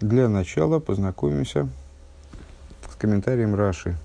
Для 0.00 0.30
начала 0.30 0.78
познакомимся 0.78 1.68
с 2.90 2.94
комментарием 2.96 3.54
Раши 3.54 3.98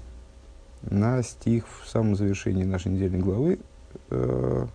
на 0.81 1.23
стих 1.23 1.63
в 1.69 1.87
самом 1.87 2.17
завершении 2.17 2.65
нашей 2.65 2.91
недельной 2.91 3.19
главы. 3.19 3.59
Э, 4.09 4.67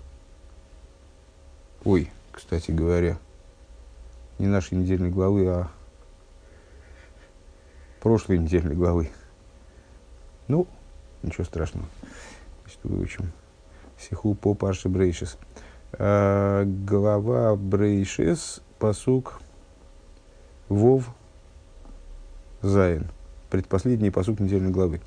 ой, 1.85 2.11
кстати 2.33 2.71
говоря, 2.71 3.19
не 4.39 4.47
нашей 4.47 4.79
недельной 4.79 5.11
главы, 5.11 5.47
а 5.47 5.69
прошлой 8.01 8.39
недельной 8.39 8.75
главы. 8.75 9.11
Ну, 10.49 10.67
ничего 11.23 11.45
страшного. 11.45 11.87
Значит, 12.63 12.81
выучим. 12.83 13.33
Сиху 13.99 14.35
по 14.35 14.55
Парши 14.55 14.89
Брейшис. 14.89 15.37
Э, 15.93 16.65
глава 16.65 17.57
Брейшис, 17.57 18.63
посук 18.79 19.43
Вов 20.71 21.11
Зайн. 22.63 23.09
Предпоследний 23.51 24.13
посуд 24.13 24.39
недельной 24.39 24.71
главы. 24.71 25.01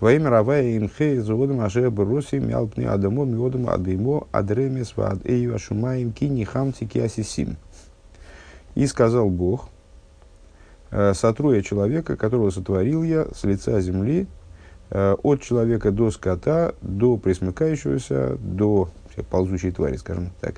Во 0.00 0.10
имя 0.10 0.30
Равая 0.30 0.78
Имхей 0.78 1.18
Зуодам 1.18 1.60
Аше 1.60 1.90
Баруси 1.90 2.36
Мялпни 2.36 2.84
Адамо 2.84 3.26
Миодам 3.26 3.68
Адымо 3.68 4.26
Адремес 4.32 4.96
Вад 4.96 5.18
Эйва 5.26 5.58
Шумаем 5.58 6.12
Кини 6.12 6.44
Хамти 6.44 6.86
Киасисим. 6.86 7.58
И 8.74 8.86
сказал 8.86 9.28
Бог, 9.28 9.68
«Э, 10.90 11.12
сотру 11.12 11.52
я 11.52 11.60
человека, 11.60 12.16
которого 12.16 12.48
сотворил 12.48 13.02
я 13.02 13.26
с 13.34 13.44
лица 13.44 13.78
земли, 13.82 14.26
э, 14.88 15.16
от 15.22 15.42
человека 15.42 15.90
до 15.90 16.10
скота, 16.10 16.74
до 16.80 17.18
присмыкающегося, 17.18 18.38
до 18.38 18.88
ползучей 19.28 19.72
твари, 19.72 19.96
скажем 19.96 20.30
так, 20.40 20.54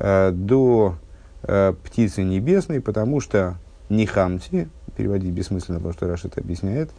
э, 0.00 0.32
до 0.32 0.96
птицы 1.84 2.22
небесной, 2.22 2.82
потому 2.82 3.20
что 3.20 3.56
не 3.90 4.06
хамти, 4.06 4.68
переводить 4.96 5.32
бессмысленно, 5.32 5.78
потому 5.78 5.92
что 5.92 6.08
Раш 6.08 6.24
это 6.24 6.40
объясняет, 6.40 6.90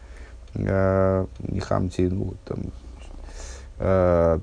э, 0.54 1.26
не 1.40 1.60
хамти, 1.60 2.02
ну, 2.02 2.34
там, 2.44 2.58
э, 3.78 4.38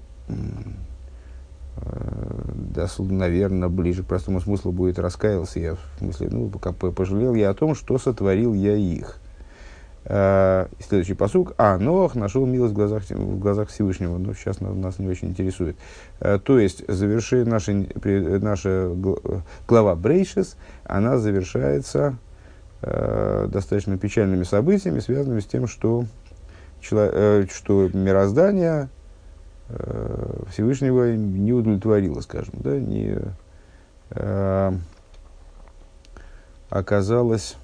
э, 1.77 2.87
наверное, 2.97 3.69
ближе 3.69 4.03
к 4.03 4.07
простому 4.07 4.41
смыслу 4.41 4.71
будет 4.71 4.99
раскаялся 4.99 5.59
я, 5.59 5.75
в 5.75 5.99
смысле, 5.99 6.29
ну, 6.31 6.49
как 6.49 6.75
пожалел 6.75 7.35
я 7.35 7.51
о 7.51 7.53
том, 7.53 7.75
что 7.75 7.97
сотворил 7.97 8.53
я 8.53 8.75
их. 8.75 9.19
Следующий 10.05 11.13
посук. 11.13 11.53
А, 11.57 11.77
Ноах 11.77 12.15
нашел 12.15 12.45
милость 12.45 12.73
в 12.73 12.75
глазах, 12.75 13.03
в 13.09 13.37
глазах 13.37 13.69
Всевышнего. 13.69 14.13
Но 14.13 14.29
ну, 14.29 14.33
сейчас 14.33 14.59
нас 14.59 14.97
не 14.97 15.07
очень 15.07 15.27
интересует. 15.27 15.77
То 16.19 16.57
есть, 16.57 16.83
заверши, 16.87 17.45
наша, 17.45 17.73
наша 17.73 18.91
глава 19.67 19.95
Брейшес, 19.95 20.55
она 20.85 21.19
завершается 21.19 22.17
э, 22.81 23.47
достаточно 23.52 23.97
печальными 23.97 24.44
событиями, 24.44 24.99
связанными 24.99 25.39
с 25.39 25.45
тем, 25.45 25.67
что, 25.67 26.05
чело, 26.81 27.09
э, 27.11 27.45
что 27.52 27.89
мироздание 27.94 28.89
э, 29.69 30.44
Всевышнего 30.52 31.16
не 31.16 31.53
удовлетворило, 31.53 32.21
скажем, 32.21 32.53
да, 32.59 32.77
не 32.80 33.17
э, 34.11 34.71
оказалось 36.69 37.58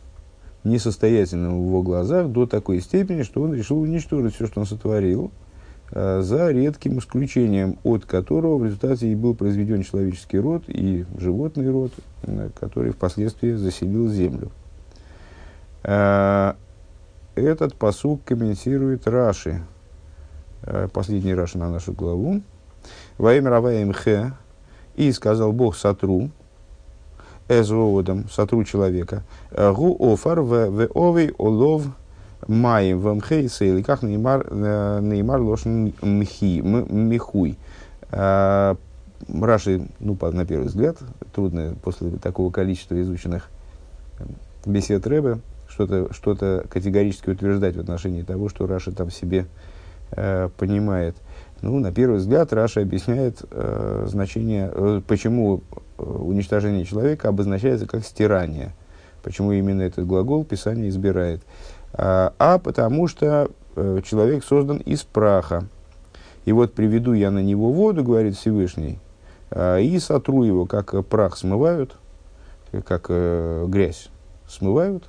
несостоятельным 0.64 1.64
в 1.64 1.68
его 1.68 1.82
глазах 1.84 2.28
до 2.28 2.46
такой 2.46 2.82
степени, 2.82 3.22
что 3.22 3.42
он 3.42 3.54
решил 3.54 3.80
уничтожить 3.80 4.36
все, 4.36 4.48
что 4.48 4.60
он 4.60 4.66
сотворил, 4.66 5.32
э, 5.92 6.22
за 6.22 6.50
редким 6.50 7.00
исключением, 7.00 7.78
от 7.84 8.06
которого 8.06 8.58
в 8.58 8.66
результате 8.66 9.08
и 9.08 9.16
был 9.16 9.36
произведен 9.36 9.84
человеческий 9.84 10.40
род 10.40 10.64
и 10.68 11.06
животный 11.18 11.70
род, 11.70 11.92
э, 12.24 12.50
который 12.60 12.92
впоследствии 12.92 13.54
заселил 13.54 14.10
землю. 14.10 14.52
Э, 15.88 16.54
этот 17.36 17.76
посук 17.76 18.24
комментирует 18.24 19.08
Раши, 19.08 19.62
э, 20.64 20.88
последний 20.92 21.36
Раши 21.36 21.60
на 21.60 21.70
нашу 21.70 21.94
главу. 21.94 22.42
Во 23.20 23.34
имя 23.36 23.52
Равая 23.52 23.86
Мхе, 23.86 24.34
и 24.96 25.12
сказал 25.12 25.52
Бог 25.52 25.76
Сатру, 25.76 26.32
эзоодом, 27.48 28.28
Сатру 28.30 28.64
человека, 28.64 29.24
гу 29.52 29.96
офар 30.00 30.42
в 30.42 30.88
овей 30.96 31.32
олов 31.38 31.84
маем 32.48 33.00
в 33.00 33.14
мхе 33.14 33.46
и 33.46 33.84
как 33.84 34.02
неймар, 34.02 34.48
э, 34.50 35.00
неймар 35.02 35.42
лошен 35.42 35.94
мхи, 36.02 36.62
михуй. 36.62 37.58
Раши, 38.10 38.78
ну, 40.00 40.18
на 40.22 40.46
первый 40.46 40.68
взгляд, 40.68 40.98
трудно 41.34 41.76
после 41.84 42.12
такого 42.12 42.52
количества 42.52 43.00
изученных 43.02 43.50
бесед 44.66 45.06
Рэбе, 45.06 45.40
что-то 45.76 46.14
что 46.14 46.64
категорически 46.70 47.30
утверждать 47.32 47.76
в 47.76 47.80
отношении 47.82 48.22
того, 48.22 48.48
что 48.48 48.66
Раша 48.66 48.94
там 48.94 49.12
себе 49.12 49.46
э, 50.12 50.50
понимает. 50.58 51.18
Ну, 51.62 51.80
на 51.80 51.92
первый 51.92 52.18
взгляд, 52.18 52.54
Раша 52.54 52.82
объясняет 52.82 53.44
э, 53.52 54.06
значение, 54.08 54.72
э, 54.74 55.02
почему 55.06 55.64
э, 55.98 56.04
уничтожение 56.04 56.86
человека 56.86 57.28
обозначается 57.28 57.88
как 57.88 58.06
стирание. 58.06 58.74
Почему 59.22 59.52
именно 59.52 59.82
этот 59.82 60.08
глагол 60.08 60.46
Писание 60.46 60.88
избирает. 60.88 61.42
А, 61.92 62.34
а 62.40 62.58
потому 62.58 63.08
что 63.08 63.52
э, 63.76 64.02
человек 64.06 64.46
создан 64.46 64.78
из 64.78 65.04
праха. 65.04 65.68
И 66.46 66.54
вот 66.54 66.74
приведу 66.74 67.14
я 67.14 67.32
на 67.32 67.40
него 67.40 67.72
воду, 67.72 68.04
говорит 68.04 68.38
Всевышний, 68.38 69.00
э, 69.52 69.82
и 69.82 70.00
сотру 70.00 70.44
его, 70.44 70.66
как 70.66 71.06
прах 71.08 71.36
смывают, 71.36 71.98
как 72.86 73.08
э, 73.10 73.66
грязь 73.68 74.10
смывают, 74.48 75.06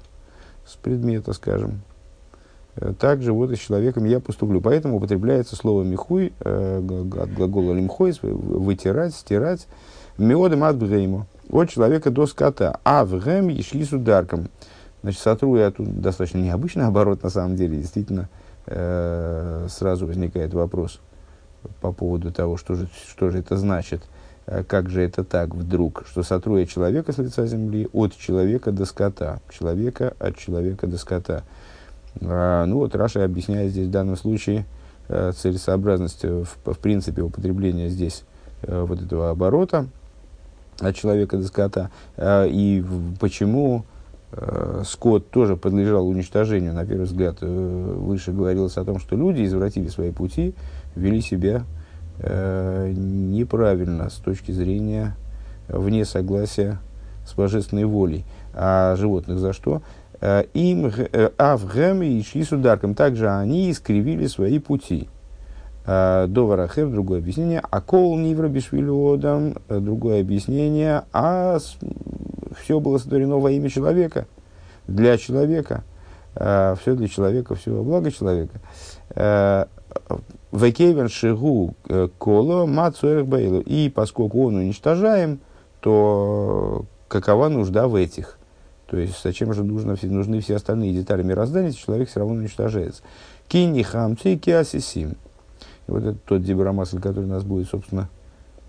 с 0.66 0.76
предмета, 0.76 1.32
скажем. 1.32 1.82
Э, 2.76 2.92
также 2.98 3.32
вот 3.32 3.50
и 3.50 3.56
с 3.56 3.58
человеком 3.58 4.04
я 4.04 4.20
поступлю. 4.20 4.60
Поэтому 4.60 4.96
употребляется 4.96 5.56
слово 5.56 5.82
михуй, 5.82 6.32
э, 6.40 6.78
от 6.78 7.32
глагола 7.32 7.72
лимхой, 7.72 8.14
вытирать, 8.22 9.14
стирать, 9.14 9.66
миодом 10.18 10.64
от 10.64 10.76
бгейму, 10.76 11.26
от 11.50 11.70
человека 11.70 12.10
до 12.10 12.26
скота, 12.26 12.80
а 12.84 13.04
в 13.04 13.18
гэм 13.18 13.48
ешли 13.48 13.84
с 13.84 13.92
ударком. 13.92 14.48
Значит, 15.02 15.20
сотру 15.20 15.56
я 15.56 15.70
тут 15.70 16.00
достаточно 16.00 16.38
необычный 16.38 16.86
оборот 16.86 17.22
на 17.22 17.30
самом 17.30 17.56
деле. 17.56 17.78
Действительно, 17.78 18.28
э, 18.66 19.66
сразу 19.70 20.06
возникает 20.06 20.52
вопрос 20.52 21.00
по 21.80 21.92
поводу 21.92 22.32
того, 22.32 22.56
что 22.56 22.74
же, 22.74 22.88
что 23.08 23.30
же 23.30 23.38
это 23.38 23.56
значит– 23.56 24.02
как 24.68 24.90
же 24.90 25.02
это 25.02 25.24
так 25.24 25.54
вдруг, 25.54 26.04
что 26.08 26.22
сотру 26.22 26.58
я 26.58 26.66
человека 26.66 27.12
с 27.12 27.18
лица 27.18 27.46
земли 27.46 27.88
от 27.92 28.16
человека 28.16 28.70
до 28.70 28.84
скота, 28.84 29.40
человека 29.50 30.14
от 30.18 30.36
человека 30.38 30.86
до 30.86 30.98
скота. 30.98 31.42
А, 32.22 32.64
ну 32.66 32.76
вот 32.78 32.94
Раша 32.94 33.24
объясняет 33.24 33.72
здесь 33.72 33.88
в 33.88 33.90
данном 33.90 34.16
случае 34.16 34.64
э, 35.08 35.32
целесообразность 35.36 36.24
э, 36.24 36.44
в, 36.44 36.72
в 36.72 36.78
принципе 36.78 37.22
употребления 37.22 37.88
здесь 37.88 38.24
э, 38.62 38.84
вот 38.86 39.02
этого 39.02 39.30
оборота 39.30 39.86
от 40.80 40.94
человека 40.94 41.36
до 41.36 41.44
скота 41.44 41.90
э, 42.16 42.48
и 42.48 42.84
почему 43.20 43.84
э, 44.32 44.82
скот 44.86 45.30
тоже 45.30 45.56
подлежал 45.56 46.08
уничтожению. 46.08 46.72
На 46.72 46.86
первый 46.86 47.04
взгляд 47.04 47.38
э, 47.40 47.46
выше 47.46 48.32
говорилось 48.32 48.76
о 48.76 48.84
том, 48.84 48.98
что 48.98 49.16
люди 49.16 49.44
извратили 49.44 49.88
свои 49.88 50.12
пути, 50.12 50.54
вели 50.94 51.20
себя 51.20 51.64
э, 52.18 52.92
неправильно 52.94 54.10
с 54.10 54.14
точки 54.14 54.52
зрения 54.52 55.16
вне 55.68 56.04
согласия 56.04 56.78
с 57.26 57.34
божественной 57.34 57.84
волей. 57.84 58.24
А 58.54 58.96
животных 58.96 59.38
за 59.38 59.52
что? 59.52 59.82
Э, 60.20 60.44
им 60.54 60.86
э, 60.86 61.30
авгем 61.38 62.02
и 62.02 62.22
шли 62.22 62.44
с 62.44 62.52
ударком. 62.52 62.94
Также 62.94 63.30
они 63.30 63.70
искривили 63.70 64.26
свои 64.26 64.58
пути. 64.58 65.08
Э, 65.86 66.26
до 66.28 66.46
Варахев, 66.46 66.90
другое 66.90 67.18
объяснение. 67.18 67.60
А 67.70 67.80
кол 67.80 68.16
нивра 68.16 68.48
бишвилиодам, 68.48 69.56
другое 69.68 70.20
объяснение. 70.20 71.02
А 71.12 71.58
все 72.58 72.80
было 72.80 72.98
сотворено 72.98 73.38
во 73.38 73.50
имя 73.50 73.68
человека, 73.68 74.26
для 74.86 75.18
человека. 75.18 75.84
Все 76.34 76.94
для 76.94 77.08
человека, 77.08 77.54
все 77.54 77.70
во 77.70 77.82
благо 77.82 78.10
человека. 78.10 78.60
Векевен 80.56 81.08
шигу 81.08 81.74
э, 81.88 82.08
коло 82.18 82.66
мацуэрх 82.66 83.26
бейлу. 83.26 83.60
И 83.60 83.88
поскольку 83.88 84.46
он 84.46 84.56
уничтожаем, 84.56 85.40
то 85.80 86.84
какова 87.08 87.48
нужда 87.48 87.88
в 87.88 87.94
этих? 87.94 88.38
То 88.86 88.96
есть, 88.96 89.20
зачем 89.22 89.52
же 89.52 89.64
нужно, 89.64 89.96
нужны 90.02 90.40
все 90.40 90.56
остальные 90.56 90.92
детали 90.92 91.22
мироздания, 91.22 91.68
если 91.68 91.80
человек 91.80 92.08
все 92.08 92.20
равно 92.20 92.36
уничтожается? 92.36 93.02
Кини 93.48 93.82
хамци 93.82 94.36
киасисим. 94.36 95.16
И 95.86 95.90
вот 95.90 96.04
это 96.04 96.18
тот 96.24 96.42
дибрамасль, 96.42 97.00
который 97.00 97.26
нас 97.26 97.42
будет, 97.44 97.68
собственно, 97.68 98.08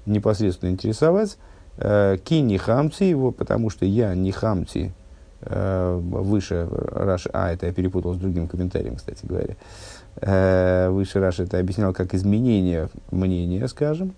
непосредственно 0.06 0.70
интересовать. 0.70 1.38
Э, 1.78 2.18
Кини 2.24 2.58
хамци 2.58 3.04
его, 3.04 3.32
потому 3.32 3.70
что 3.70 3.86
я 3.86 4.16
не 4.16 4.32
хамци, 4.32 4.92
э, 5.42 6.00
выше 6.00 6.68
Раш, 6.72 7.28
а, 7.34 7.52
это 7.52 7.68
я 7.68 7.74
перепутал 7.74 8.16
с 8.16 8.18
другим 8.18 8.48
комментарием, 8.48 8.96
кстати 8.96 9.26
говоря. 9.26 9.56
Э, 10.20 10.90
выше 10.90 11.20
Раш 11.20 11.40
это 11.40 11.60
объяснял 11.60 11.94
как 11.94 12.14
изменение 12.14 12.90
мнения, 13.12 13.68
скажем. 13.68 14.16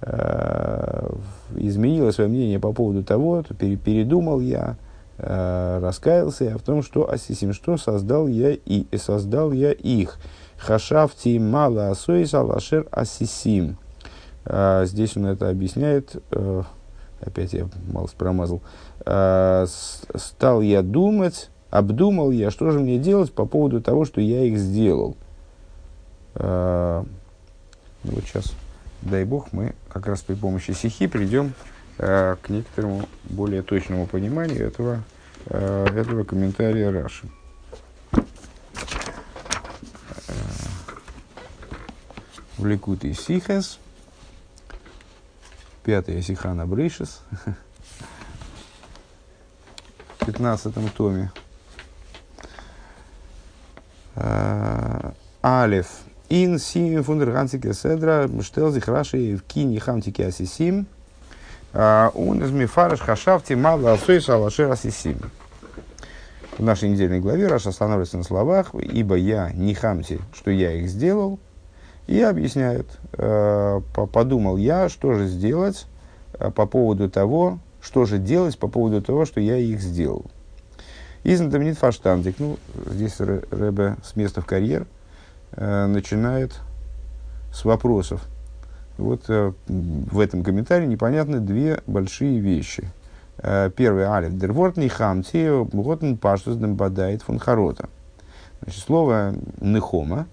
Э, 0.00 1.10
изменило 1.56 2.10
свое 2.12 2.30
мнение 2.30 2.58
по 2.58 2.72
поводу 2.72 3.04
того, 3.04 3.42
то 3.42 3.54
передумал 3.54 4.40
я, 4.40 4.76
э, 5.18 5.80
раскаялся 5.82 6.44
я 6.44 6.56
в 6.56 6.62
том, 6.62 6.82
что 6.82 7.10
асисим, 7.10 7.52
что 7.52 7.76
создал 7.76 8.26
я 8.26 8.52
и 8.52 8.86
создал 8.96 9.52
я 9.52 9.72
их. 9.72 10.18
Хашавти 10.56 11.38
мало 11.38 11.90
асоис 11.90 12.34
алашер 12.34 12.86
асисим. 12.90 13.76
Здесь 14.84 15.14
он 15.16 15.26
это 15.26 15.50
объясняет, 15.50 16.16
опять 17.20 17.52
я 17.52 17.68
мало 17.92 18.08
промазал, 18.16 18.62
стал 19.04 20.62
я 20.62 20.80
думать, 20.80 21.50
обдумал 21.70 22.30
я, 22.30 22.50
что 22.50 22.70
же 22.70 22.78
мне 22.78 22.98
делать 22.98 23.32
по 23.32 23.46
поводу 23.46 23.80
того, 23.80 24.04
что 24.04 24.20
я 24.20 24.44
их 24.44 24.58
сделал. 24.58 25.16
А, 26.34 27.04
ну 28.04 28.12
вот 28.12 28.24
сейчас, 28.24 28.54
дай 29.02 29.24
бог, 29.24 29.52
мы 29.52 29.74
как 29.88 30.06
раз 30.06 30.22
при 30.22 30.34
помощи 30.34 30.72
стихи 30.72 31.06
придем 31.06 31.52
к 31.96 32.38
некоторому 32.48 33.08
более 33.24 33.62
точному 33.62 34.06
пониманию 34.06 34.64
этого, 34.64 35.02
этого 35.46 36.22
комментария 36.22 36.92
Раши. 36.92 37.28
в 42.58 42.66
Ликуте 42.66 43.14
Сихес, 43.14 43.78
пятая 45.84 46.20
Сихана 46.22 46.66
Брейшес, 46.66 47.22
в 50.18 50.26
пятнадцатом 50.26 50.88
томе. 50.88 51.30
А, 54.20 55.12
Алев. 55.42 55.86
Ин 56.28 56.58
сим 56.58 57.02
фундер 57.04 57.30
гансике 57.30 57.72
седра 57.72 58.28
штел 58.42 58.72
зих 58.72 58.88
раши 58.88 59.36
в 59.36 59.44
кини 59.44 59.78
хамтике 59.78 60.26
асисим. 60.26 60.86
А, 61.72 62.10
он 62.14 62.42
из 62.42 62.50
мифараш 62.50 63.00
хашавти 63.00 63.52
мало 63.52 63.92
асойс 63.92 64.28
алашер 64.28 64.70
асисим. 64.70 65.18
В 66.58 66.62
нашей 66.64 66.88
недельной 66.88 67.20
главе 67.20 67.46
Раша 67.46 67.68
останавливается 67.68 68.16
на 68.16 68.24
словах, 68.24 68.74
ибо 68.74 69.14
я 69.14 69.52
не 69.52 69.74
хамти, 69.74 70.18
что 70.34 70.50
я 70.50 70.72
их 70.72 70.88
сделал, 70.88 71.38
и 72.08 72.20
объясняет, 72.20 72.88
э, 73.12 73.80
подумал 74.12 74.56
я, 74.56 74.88
что 74.88 75.14
же 75.14 75.28
сделать 75.28 75.86
э, 76.32 76.50
по 76.50 76.66
поводу 76.66 77.08
того, 77.08 77.60
что 77.80 78.06
же 78.06 78.18
делать 78.18 78.58
по 78.58 78.66
поводу 78.66 79.00
того, 79.00 79.24
что 79.24 79.40
я 79.40 79.56
их 79.56 79.80
сделал. 79.80 80.26
Изнатомнит 81.24 81.78
фаштандик, 81.78 82.36
ну, 82.38 82.58
здесь 82.86 83.20
Рэбе 83.20 83.96
с 84.02 84.16
места 84.16 84.40
в 84.40 84.46
карьер 84.46 84.86
э, 85.52 85.86
начинает 85.86 86.58
с 87.52 87.64
вопросов. 87.64 88.22
Вот 88.96 89.24
э, 89.28 89.52
в 89.66 90.20
этом 90.20 90.42
комментарии 90.42 90.86
непонятны 90.86 91.40
две 91.40 91.80
большие 91.86 92.38
вещи. 92.40 92.90
Э, 93.38 93.70
первый 93.74 94.04
алиф 94.04 94.36
дерворт 94.36 94.76
нихамти 94.76 95.64
готн 95.74 96.14
паштус 96.14 96.56
дембадает 96.56 97.22
фун 97.22 97.38
харота. 97.38 97.88
Значит, 98.60 98.82
слово 98.82 99.34
нехома, 99.60 100.26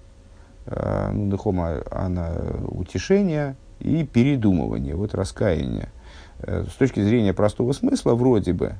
Э, 0.65 1.11
ну, 1.13 1.29
дыхома, 1.29 1.83
она 1.91 2.33
утешение 2.67 3.55
и 3.79 4.03
передумывание, 4.03 4.95
вот 4.95 5.13
раскаяние. 5.13 5.89
Э, 6.39 6.65
с 6.67 6.73
точки 6.73 7.01
зрения 7.01 7.33
простого 7.33 7.71
смысла, 7.71 8.15
вроде 8.15 8.53
бы, 8.53 8.75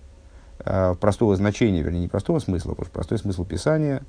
простого 0.99 1.35
значения, 1.35 1.81
вернее, 1.81 2.01
не 2.01 2.07
простого 2.07 2.39
смысла, 2.39 2.71
потому 2.71 2.85
что 2.85 2.93
простой 2.93 3.19
смысл 3.19 3.45
Писания 3.45 4.03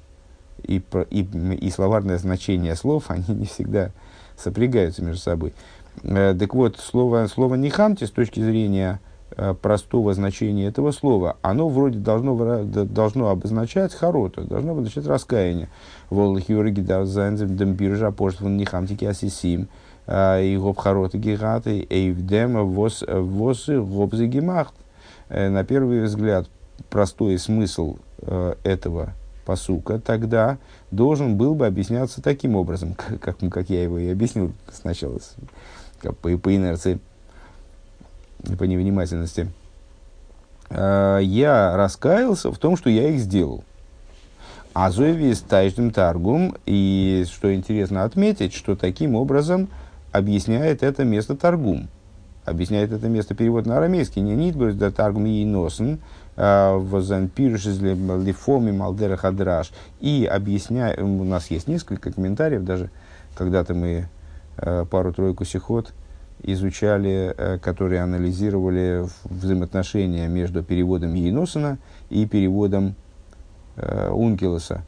и, 0.62 0.82
и, 1.10 1.20
и 1.20 1.70
словарное 1.70 2.18
значение 2.18 2.74
слов, 2.74 3.04
они 3.08 3.24
не 3.28 3.46
всегда 3.46 3.90
сопрягаются 4.36 5.02
между 5.02 5.20
собой. 5.20 5.54
Так 6.02 6.54
вот, 6.54 6.78
слово, 6.78 7.26
слово 7.26 7.54
«нихамти» 7.54 8.04
с 8.04 8.10
точки 8.10 8.40
зрения 8.40 9.00
Э, 9.38 9.54
простого 9.54 10.14
значения 10.14 10.66
этого 10.66 10.92
слова, 10.92 11.36
оно 11.42 11.68
вроде 11.68 11.98
должно, 11.98 12.64
должно 12.64 13.28
обозначать 13.28 13.92
хороту, 13.92 14.44
должно 14.44 14.72
обозначать 14.72 15.06
раскаяние. 15.06 15.68
Волх 16.10 16.48
юриги 16.48 16.80
давзайнзем 16.80 17.56
дембиржа 17.56 18.12
поштван 18.12 18.56
нихамтики 18.56 19.04
асисим, 19.04 19.68
э, 20.06 20.44
и 20.44 20.56
гоп 20.56 20.78
хороты 20.78 21.18
гигаты, 21.18 21.84
эйвдема 21.90 22.62
вос 22.62 23.04
восы 23.06 23.80
гобзы 23.80 24.26
гемахт. 24.26 24.74
Э, 25.28 25.48
на 25.48 25.64
первый 25.64 26.02
взгляд, 26.04 26.48
простой 26.90 27.38
смысл 27.38 27.96
этого 28.64 29.12
посука 29.44 30.00
тогда 30.00 30.58
должен 30.90 31.36
был 31.36 31.54
бы 31.54 31.66
объясняться 31.66 32.22
таким 32.22 32.56
образом, 32.56 32.94
как, 33.20 33.38
как 33.38 33.70
я 33.70 33.82
его 33.82 33.98
и 33.98 34.08
объяснил 34.10 34.52
сначала, 34.72 35.18
как 36.00 36.16
по, 36.16 36.36
по 36.36 36.54
инерции 36.54 36.98
по 38.58 38.64
невнимательности, 38.64 39.50
э, 40.70 41.20
я 41.22 41.76
раскаялся 41.76 42.52
в 42.52 42.58
том, 42.58 42.76
что 42.76 42.90
я 42.90 43.08
их 43.08 43.20
сделал. 43.20 43.64
А 44.74 44.90
Зоевис 44.90 45.40
тайждем 45.40 45.90
таргум, 45.90 46.54
и 46.66 47.24
что 47.32 47.54
интересно 47.54 48.04
отметить, 48.04 48.52
что 48.52 48.76
таким 48.76 49.14
образом 49.14 49.68
объясняет 50.12 50.82
это 50.82 51.04
место 51.04 51.34
таргум. 51.34 51.88
Объясняет 52.46 52.92
это 52.92 53.08
место 53.08 53.34
перевод 53.34 53.66
на 53.66 53.78
арамейский. 53.78 54.22
Не 54.22 54.36
нитбрус 54.36 54.74
да 54.76 54.92
таргум 54.92 55.26
и 55.26 55.44
носен, 55.44 55.98
э, 56.36 57.28
пирушис 57.34 57.80
лифоми 57.80 58.70
малдера 58.70 59.16
хадраш. 59.16 59.72
И 60.00 60.24
объясняет, 60.24 61.00
у 61.00 61.24
нас 61.24 61.50
есть 61.50 61.66
несколько 61.66 62.12
комментариев, 62.12 62.62
даже 62.62 62.90
когда-то 63.34 63.74
мы 63.74 64.08
э, 64.58 64.84
пару-тройку 64.88 65.44
сихот 65.44 65.92
изучали, 66.42 67.34
э, 67.36 67.58
которые 67.58 68.02
анализировали 68.02 69.06
взаимоотношения 69.24 70.28
между 70.28 70.62
переводом 70.62 71.14
Ейносона 71.14 71.78
и 72.10 72.26
переводом 72.26 72.94
э, 73.74 74.10
Ункилоса. 74.10 74.84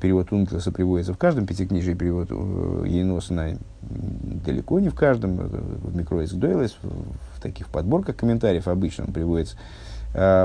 Перевод 0.00 0.32
Ункилоса 0.32 0.70
приводится 0.70 1.14
в 1.14 1.18
каждом 1.18 1.46
пятикнижии, 1.46 1.94
перевод 1.94 2.28
э, 2.30 2.84
Ейносона 2.86 3.58
далеко 3.80 4.80
не 4.80 4.88
в 4.88 4.94
каждом, 4.94 5.36
в 5.36 5.96
Микроис 5.96 6.32
Дойлес, 6.32 6.76
в 6.82 7.40
таких 7.40 7.68
подборках 7.68 8.16
комментариев 8.16 8.68
обычно 8.68 9.04
он 9.04 9.12
приводится. 9.12 9.56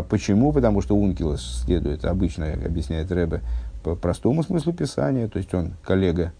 Почему? 0.10 0.52
Потому 0.52 0.82
что 0.82 0.96
Ункилос 0.96 1.64
следует, 1.66 2.04
обычно 2.06 2.52
объясняет 2.52 3.12
Рэбе, 3.12 3.42
по 3.84 3.96
простому 3.96 4.44
смыслу 4.44 4.74
Писания, 4.74 5.28
то 5.28 5.38
есть 5.38 5.54
он 5.54 5.74
коллега 5.84 6.34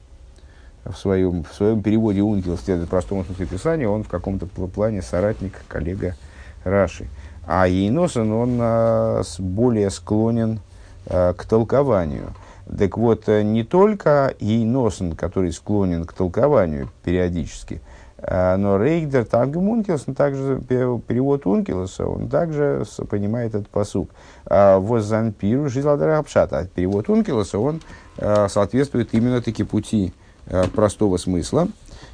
в 0.86 0.96
своем, 0.96 1.44
в 1.44 1.54
своем 1.54 1.82
переводе 1.82 2.22
Ункил 2.22 2.58
следует 2.58 2.90
простому 2.90 3.24
смыслу 3.24 3.46
Писания, 3.46 3.88
он 3.88 4.04
в 4.04 4.10
каком-то 4.10 4.46
плане 4.46 5.02
соратник, 5.02 5.62
коллега 5.68 6.16
Раши. 6.64 7.08
А 7.46 7.68
Ейносон, 7.68 8.32
он 8.32 8.58
а, 8.62 9.22
более 9.40 9.90
склонен 9.90 10.60
а, 11.06 11.34
к 11.34 11.46
толкованию. 11.46 12.34
Так 12.78 12.98
вот, 12.98 13.28
э, 13.28 13.44
не 13.44 13.64
только 13.64 14.34
Ейносон, 14.40 15.16
который 15.16 15.52
склонен 15.52 16.06
к 16.06 16.14
толкованию 16.14 16.90
периодически, 17.04 17.82
а, 18.18 18.56
но 18.56 18.82
Рейгдер 18.82 19.26
Тангем 19.26 19.68
Ункилс, 19.68 20.06
он 20.08 20.16
также 20.16 20.62
перевод 20.62 21.46
Ункилоса, 21.46 22.08
он 22.08 22.30
также 22.30 22.86
понимает 23.10 23.54
этот 23.54 23.68
посук. 23.68 24.12
Воззанпиру 24.46 25.70
Жизладара 25.70 26.20
Апшата. 26.20 26.70
Перевод 26.74 27.10
Ункилоса, 27.10 27.60
он 27.60 27.82
соответствует 28.18 29.14
именно 29.14 29.42
таки 29.42 29.64
пути 29.64 30.14
Э, 30.46 30.68
простого 30.68 31.16
смысла 31.16 31.70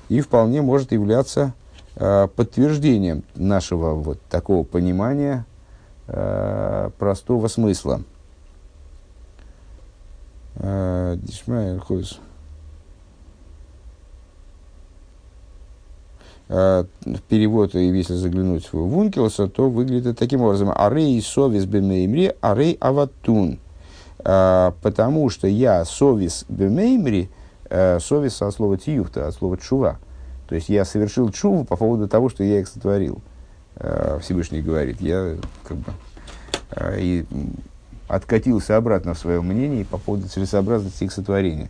и 0.07 0.21
вполне 0.21 0.61
может 0.61 0.91
являться 0.91 1.53
э, 1.95 2.27
подтверждением 2.35 3.23
нашего 3.33 3.95
вот 3.95 4.21
такого 4.29 4.63
понимания 4.63 5.45
э, 6.05 6.91
простого 6.99 7.47
смысла. 7.47 8.01
Перевод, 17.27 17.75
если 17.75 18.15
заглянуть 18.15 18.73
в 18.73 18.77
Вункелса, 18.77 19.47
то 19.47 19.69
выглядит 19.69 20.17
таким 20.17 20.41
образом. 20.41 20.71
Арей 20.75 21.21
совис 21.21 21.65
бемеймри, 21.65 22.33
арей 22.41 22.75
аватун. 22.79 23.59
Потому 24.17 25.29
что 25.29 25.47
я 25.47 25.85
совис 25.85 26.45
бемеймри, 26.49 27.29
Э, 27.69 27.99
совесть 27.99 28.41
от 28.41 28.53
слова 28.53 28.77
тиюхта, 28.77 29.27
от 29.27 29.35
слова 29.35 29.57
чува. 29.57 29.99
То 30.47 30.55
есть 30.55 30.69
я 30.69 30.85
совершил 30.85 31.31
чуву 31.31 31.65
по 31.65 31.77
поводу 31.77 32.07
того, 32.07 32.29
что 32.29 32.43
я 32.43 32.59
их 32.59 32.67
сотворил. 32.67 33.21
Э, 33.75 34.17
Всевышний 34.21 34.61
говорит, 34.61 34.99
я 35.01 35.35
как 35.63 35.77
бы 35.77 35.93
э, 36.71 36.99
и 36.99 37.25
откатился 38.09 38.75
обратно 38.75 39.13
в 39.13 39.19
своем 39.19 39.45
мнении 39.45 39.83
по 39.83 39.97
поводу 39.97 40.27
целесообразности 40.27 41.05
их 41.05 41.13
сотворения. 41.13 41.69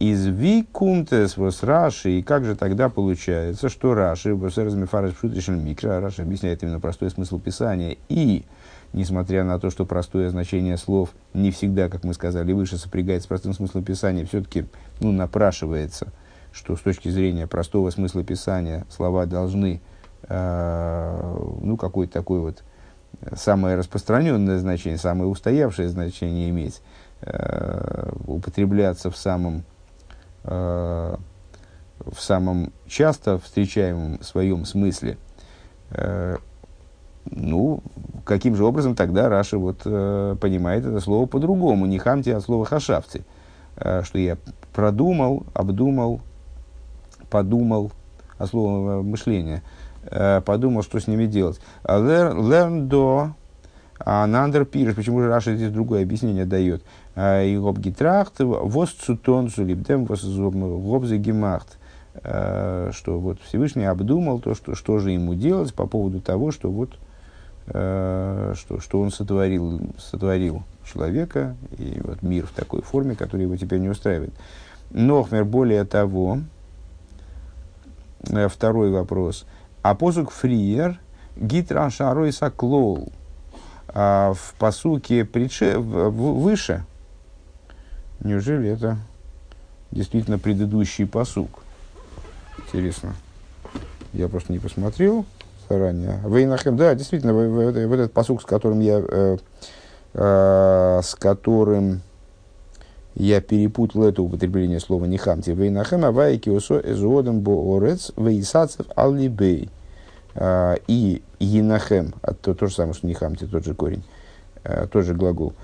Из 0.00 0.26
викунтес 0.26 1.36
вос 1.36 1.62
Раши, 1.62 2.18
и 2.18 2.22
как 2.22 2.44
же 2.44 2.56
тогда 2.56 2.88
получается, 2.88 3.68
что 3.68 3.94
Раши, 3.94 4.34
микро, 4.34 6.00
Раши 6.00 6.22
объясняет 6.22 6.64
именно 6.64 6.80
простой 6.80 7.10
смысл 7.10 7.38
Писания, 7.38 7.96
и 8.08 8.44
несмотря 8.92 9.44
на 9.44 9.60
то, 9.60 9.70
что 9.70 9.86
простое 9.86 10.28
значение 10.30 10.76
слов 10.76 11.10
не 11.32 11.52
всегда, 11.52 11.88
как 11.88 12.02
мы 12.02 12.12
сказали 12.12 12.52
выше, 12.52 12.76
сопрягается 12.76 13.26
с 13.26 13.28
простым 13.28 13.54
смыслом 13.54 13.84
Писания, 13.84 14.26
все-таки 14.26 14.66
ну, 14.98 15.12
напрашивается, 15.12 16.12
что 16.50 16.74
с 16.74 16.80
точки 16.80 17.08
зрения 17.08 17.46
простого 17.46 17.90
смысла 17.90 18.24
Писания 18.24 18.84
слова 18.90 19.26
должны 19.26 19.80
э, 20.28 21.36
ну, 21.62 21.76
какой-то 21.76 22.12
такой 22.12 22.40
вот 22.40 22.64
самое 23.34 23.76
распространенное 23.76 24.58
значение, 24.58 24.98
самое 24.98 25.28
устоявшее 25.28 25.88
значение 25.88 26.50
иметь, 26.50 26.82
э, 27.22 28.10
употребляться 28.26 29.10
в 29.10 29.16
самом, 29.16 29.64
э, 30.44 31.16
в 31.98 32.20
самом 32.20 32.72
часто 32.86 33.38
встречаемом 33.38 34.22
своем 34.22 34.64
смысле, 34.64 35.18
э, 35.90 36.36
ну, 37.30 37.82
каким 38.24 38.54
же 38.54 38.64
образом 38.64 38.94
тогда 38.94 39.28
Раша 39.28 39.58
вот, 39.58 39.82
э, 39.84 40.36
понимает 40.40 40.84
это 40.84 41.00
слово 41.00 41.26
по-другому, 41.26 41.86
не 41.86 41.98
хамти, 41.98 42.30
а 42.30 42.40
слово 42.40 42.64
хашавти, 42.64 43.24
э, 43.76 44.02
что 44.04 44.18
я 44.18 44.36
продумал, 44.72 45.46
обдумал, 45.54 46.20
подумал, 47.30 47.90
а 48.38 48.46
слово 48.46 49.02
мышление, 49.02 49.56
э, 49.56 49.75
подумал, 50.44 50.82
что 50.82 51.00
с 51.00 51.06
ними 51.06 51.26
делать. 51.26 51.60
А 53.98 54.26
Нандер 54.26 54.66
пирш, 54.66 54.94
почему 54.94 55.22
же 55.22 55.28
Раша 55.28 55.56
здесь 55.56 55.70
другое 55.70 56.02
объяснение 56.02 56.44
дает? 56.44 56.82
И 57.16 57.58
гобгитрахт, 57.60 58.40
вос 58.40 58.90
цутон 58.90 59.48
зулибдем, 59.48 60.04
вос 60.04 60.22
гобзе 60.22 61.16
гемахт 61.16 61.78
что 62.18 63.18
вот 63.18 63.40
Всевышний 63.42 63.84
обдумал 63.84 64.38
то, 64.38 64.54
что, 64.54 64.74
что 64.74 64.98
же 64.98 65.10
ему 65.10 65.34
делать 65.34 65.74
по 65.74 65.86
поводу 65.86 66.20
того, 66.20 66.50
что 66.50 66.70
вот 66.70 66.96
Э, 67.68 68.54
что, 68.56 68.78
что 68.78 69.00
он 69.00 69.10
сотворил, 69.10 69.80
сотворил 69.98 70.62
человека 70.84 71.56
и 71.76 72.00
вот 72.04 72.22
мир 72.22 72.46
в 72.46 72.52
такой 72.52 72.80
форме, 72.80 73.16
который 73.16 73.42
его 73.42 73.56
теперь 73.56 73.80
не 73.80 73.88
устраивает. 73.88 74.32
Нохмер, 74.90 75.44
более 75.44 75.84
того, 75.84 76.38
э, 78.28 78.48
второй 78.48 78.90
вопрос. 78.92 79.46
А 79.88 79.94
посук 79.94 80.32
фриер 80.32 80.98
гитра 81.36 81.88
шарой 81.90 82.32
саклол. 82.32 83.12
В 83.94 84.36
посуке 84.58 85.24
предше, 85.24 85.78
выше, 85.78 86.84
неужели 88.18 88.68
это 88.68 88.98
действительно 89.92 90.40
предыдущий 90.40 91.06
посук? 91.06 91.62
Интересно. 92.58 93.14
Я 94.12 94.26
просто 94.26 94.52
не 94.52 94.58
посмотрел 94.58 95.24
ранее. 95.68 96.18
Вейнахем, 96.24 96.76
да, 96.76 96.96
действительно, 96.96 97.32
вот 97.32 97.76
этот 97.76 98.12
посук, 98.12 98.42
с 98.42 98.44
которым 98.44 98.80
я, 98.80 99.00
э, 99.08 99.36
э, 100.14 101.00
с 101.00 101.14
которым 101.14 102.00
я 103.14 103.40
перепутал 103.40 104.02
это 104.02 104.20
употребление 104.20 104.80
слова 104.80 105.04
нихамти. 105.04 105.50
Вейнахем, 105.50 106.04
авайки 106.04 106.50
усо 106.50 106.80
эзуодом 106.80 107.38
боорец, 107.38 108.10
вейсацев 108.16 108.86
аллибей. 108.96 109.70
Э, 110.38 110.76
и 110.86 111.22
енахем, 111.38 112.14
а 112.20 112.34
то, 112.34 112.54
то 112.54 112.66
же 112.66 112.74
самое, 112.74 112.94
что 112.94 113.06
нихамти, 113.06 113.46
тот 113.46 113.64
же 113.64 113.74
корень, 113.74 114.04
э, 114.64 114.86
тот 114.90 115.04
же 115.04 115.14
глагол. 115.14 115.54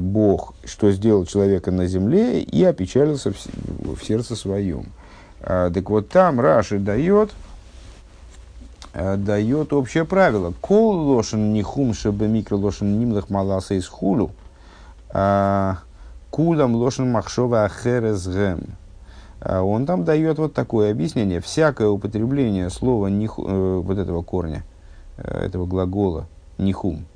Бог, 0.00 0.54
что 0.64 0.90
сделал 0.90 1.24
человека 1.24 1.70
на 1.70 1.86
земле 1.86 2.42
и 2.42 2.64
опечалился 2.64 3.32
в, 3.32 4.02
сердце 4.02 4.34
своем. 4.34 4.86
Так 5.38 5.88
вот 5.88 6.08
там 6.08 6.40
Раши 6.40 6.80
дает, 6.80 7.30
дает 8.92 9.72
общее 9.72 10.04
правило. 10.04 10.52
Кол 10.60 10.96
лошен 10.96 11.52
нихум 11.52 11.94
шебе 11.94 12.26
микро 12.26 12.56
лошен 12.56 12.98
нимлах 12.98 13.30
маласа 13.30 13.74
из 13.74 13.86
хулу. 13.86 14.32
А, 15.10 15.78
кулам 16.30 16.74
лошен 16.74 17.08
махшова 17.12 17.64
ахерес 17.64 18.26
гэм. 18.26 18.62
А, 19.44 19.62
он 19.62 19.86
там 19.86 20.04
дает 20.04 20.38
вот 20.38 20.54
такое 20.54 20.90
объяснение. 20.90 21.40
Всякое 21.40 21.88
употребление 21.88 22.70
слова 22.70 23.08
них, 23.08 23.34
э, 23.38 23.82
вот 23.84 23.98
этого 23.98 24.22
корня, 24.22 24.64
э, 25.16 25.46
этого 25.46 25.66
глагола 25.66 26.26
нихум, 26.58 27.06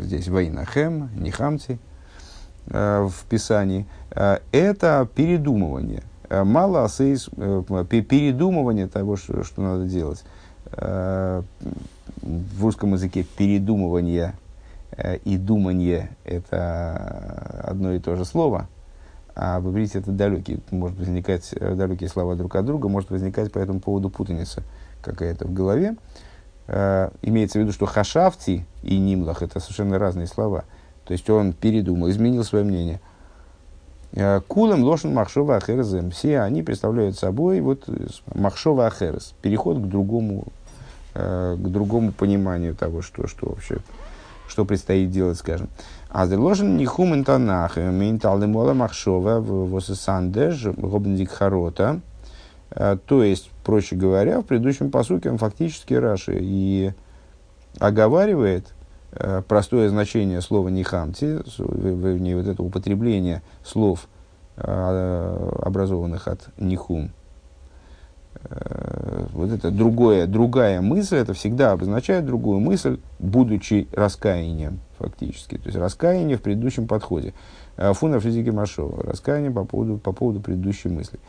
здесь 0.00 0.26
вайнахем, 0.26 1.10
нихамти, 1.14 1.78
в 2.66 3.12
Писании, 3.30 3.86
это 4.10 5.08
передумывание. 5.14 6.02
Мало 6.28 6.84
асейс, 6.84 7.26
передумывание 7.28 8.88
того, 8.88 9.16
что, 9.16 9.44
что 9.44 9.62
надо 9.62 9.84
делать. 9.84 10.24
Э, 10.72 11.42
в 12.22 12.62
русском 12.62 12.92
языке 12.94 13.22
передумывание 13.22 14.34
э, 14.92 15.16
и 15.18 15.36
думание– 15.36 16.10
это 16.24 17.62
одно 17.64 17.92
и 17.92 18.00
то 18.00 18.16
же 18.16 18.24
слово, 18.24 18.68
а 19.38 19.60
в 19.60 19.70
иврите 19.70 20.00
это 20.00 20.10
далекие, 20.10 20.58
может 20.70 20.98
возникать 20.98 21.50
э, 21.52 21.74
далекие 21.74 22.08
слова 22.08 22.34
друг 22.34 22.56
от 22.56 22.64
друга, 22.64 22.88
может 22.88 23.10
возникать 23.10 23.52
по 23.52 23.58
этому 23.58 23.80
поводу 23.80 24.10
путаница 24.10 24.62
какая-то 25.02 25.46
в 25.46 25.52
голове. 25.52 25.96
Имеется 27.22 27.58
в 27.58 27.62
виду, 27.62 27.72
что 27.72 27.86
хашавти 27.86 28.66
и 28.82 28.98
нимлах– 28.98 29.40
это 29.42 29.58
совершенно 29.58 29.98
разные 29.98 30.26
слова. 30.26 30.64
То 31.06 31.12
есть 31.12 31.30
он 31.30 31.54
передумал, 31.54 32.10
изменил 32.10 32.44
свое 32.44 32.62
мнение. 32.62 33.00
Кулем 34.48 34.84
лошен 34.84 35.14
махшова 35.14 35.56
ахерезем. 35.56 36.10
Все 36.10 36.40
они 36.40 36.62
представляют 36.62 37.16
собой 37.16 37.62
вот 37.62 37.88
махшова 38.34 38.86
ахерез, 38.86 39.32
переход 39.40 39.78
к 39.78 39.86
другому 39.86 40.44
Э, 41.20 41.56
к 41.58 41.68
другому 41.68 42.12
пониманию 42.12 42.76
того, 42.76 43.02
что, 43.02 43.26
что 43.26 43.48
вообще, 43.48 43.78
что 44.48 44.64
предстоит 44.64 45.10
делать, 45.10 45.38
скажем. 45.38 45.68
А 46.08 46.26
заложен 46.26 46.76
не 46.76 46.86
хумен 46.86 47.24
танах, 47.24 47.76
ментал 47.76 48.38
мола 48.38 48.74
махшова 48.74 49.40
восесандеж, 49.40 50.64
гобндик 50.76 51.30
харота. 51.30 52.00
Э, 52.70 52.96
то 53.04 53.22
есть, 53.22 53.50
проще 53.64 53.96
говоря, 53.96 54.40
в 54.40 54.44
предыдущем 54.44 54.90
посуке 54.90 55.30
он 55.30 55.38
фактически 55.38 55.94
Раши 55.94 56.38
и 56.40 56.92
оговаривает 57.78 58.72
э, 59.12 59.42
простое 59.46 59.88
значение 59.90 60.40
слова 60.40 60.68
нихамти, 60.68 61.40
вернее, 61.58 62.36
вот 62.36 62.46
это 62.46 62.62
употребление 62.62 63.42
слов, 63.64 64.08
образованных 64.56 66.26
от 66.26 66.48
нихум, 66.58 67.12
Э, 68.44 69.07
вот 69.38 69.50
это 69.52 69.70
другое, 69.70 70.26
другая 70.26 70.80
мысль, 70.80 71.16
это 71.16 71.32
всегда 71.32 71.72
обозначает 71.72 72.26
другую 72.26 72.58
мысль, 72.58 72.98
будучи 73.20 73.86
раскаянием 73.92 74.80
фактически. 74.98 75.56
То 75.56 75.66
есть 75.66 75.78
раскаяние 75.78 76.36
в 76.36 76.42
предыдущем 76.42 76.88
подходе. 76.88 77.34
Э, 77.76 77.92
Фуна 77.92 78.18
физики 78.18 78.50
Машова. 78.50 79.04
Раскаяние 79.04 79.52
по 79.52 79.64
поводу, 79.64 79.98
по 79.98 80.12
поводу 80.12 80.40
предыдущей 80.40 80.88
мысли. 80.88 81.20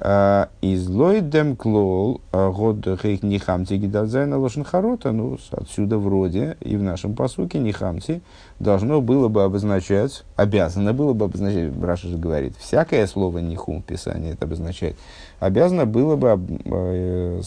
Э, 0.00 0.46
из 0.60 0.88
лойдем 0.88 1.56
клол 1.56 2.20
год 2.32 2.86
хейк 3.02 3.24
нихамти 3.24 3.74
гидадзайна 3.74 4.38
лошенхарота, 4.38 5.10
ну, 5.10 5.38
отсюда 5.50 5.98
вроде 5.98 6.56
и 6.60 6.76
в 6.76 6.82
нашем 6.82 7.14
посуке 7.14 7.58
нихамти 7.58 8.20
должно 8.60 9.00
было 9.00 9.26
бы 9.26 9.42
обозначать, 9.42 10.22
обязано 10.36 10.92
было 10.92 11.14
бы 11.14 11.24
обозначать, 11.24 11.72
Раша 11.82 12.06
же 12.06 12.16
говорит, 12.16 12.54
всякое 12.58 13.08
слово 13.08 13.38
нихум 13.38 13.82
в 13.82 13.86
Писании 13.86 14.34
это 14.34 14.44
обозначает, 14.44 14.96
обязано 15.40 15.84
было 15.84 16.14
бы 16.14 16.38
э, 16.64 17.40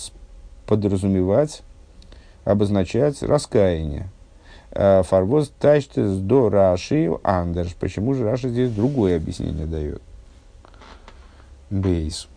подразумевать, 0.68 1.64
обозначать 2.44 3.24
раскаяние. 3.24 4.10
Э, 4.72 5.04
Фарвоз 5.04 5.54
тачтес 5.58 6.18
до 6.18 6.50
Раши 6.50 7.12
Андерш. 7.24 7.76
Почему 7.76 8.14
же 8.14 8.26
Раша 8.26 8.50
здесь 8.50 8.72
другое 8.72 9.16
объяснение 9.16 9.66
дает? 9.66 10.02
Бейс. 11.70 12.28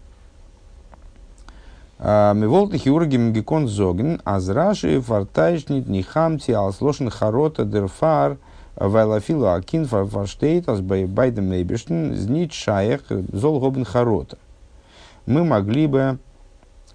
Э, 2.07 2.35
Миволты 2.35 2.77
хирурги 2.77 3.17
мгикон 3.17 3.67
зоген, 3.67 4.21
аз 4.27 4.51
Раши 4.51 5.01
фартайшнит 5.01 5.89
нихамти 5.89 6.51
алслошен 6.51 7.09
харота 7.09 7.65
дерфар 7.65 8.37
вайлафилу 8.77 9.47
акин 9.47 9.87
фарштейт 9.87 10.69
аз 10.69 10.83
байдем 10.83 11.49
мейбештен 11.49 12.15
знит 12.15 12.53
шаях 12.53 13.01
зол 13.33 13.59
гобен 13.59 13.87
харота 13.87 14.37
мы 15.25 15.45
могли 15.45 15.87
бы 15.87 16.19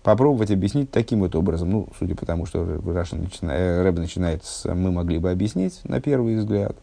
попробовать 0.04 0.52
объяснить 0.52 0.92
таким 0.92 1.22
вот 1.22 1.36
образом. 1.36 1.72
Ну, 1.72 1.88
судя 1.98 2.14
по 2.16 2.28
тому, 2.28 2.46
что 2.46 2.80
Раша 2.86 3.16
начинает, 3.16 3.62
э, 3.62 3.82
Рэб 3.82 3.98
начинает 3.98 4.46
с 4.46 4.72
«мы 4.72 4.92
могли 4.92 5.18
бы 5.18 5.32
объяснить» 5.32 5.82
на 5.86 6.00
первый 6.00 6.36
взгляд, 6.36 6.76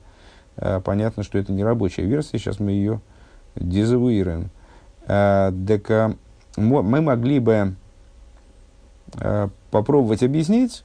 э, 0.56 0.80
понятно, 0.84 1.22
что 1.22 1.38
это 1.38 1.52
не 1.52 1.62
рабочая 1.62 2.02
версия, 2.02 2.38
сейчас 2.38 2.58
мы 2.58 2.72
ее 2.72 3.00
дезавуируем. 3.54 4.50
Э, 5.06 5.52
так 5.68 6.16
мы 6.56 7.00
могли 7.00 7.38
бы 7.38 7.76
попробовать 9.70 10.22
объяснить, 10.22 10.84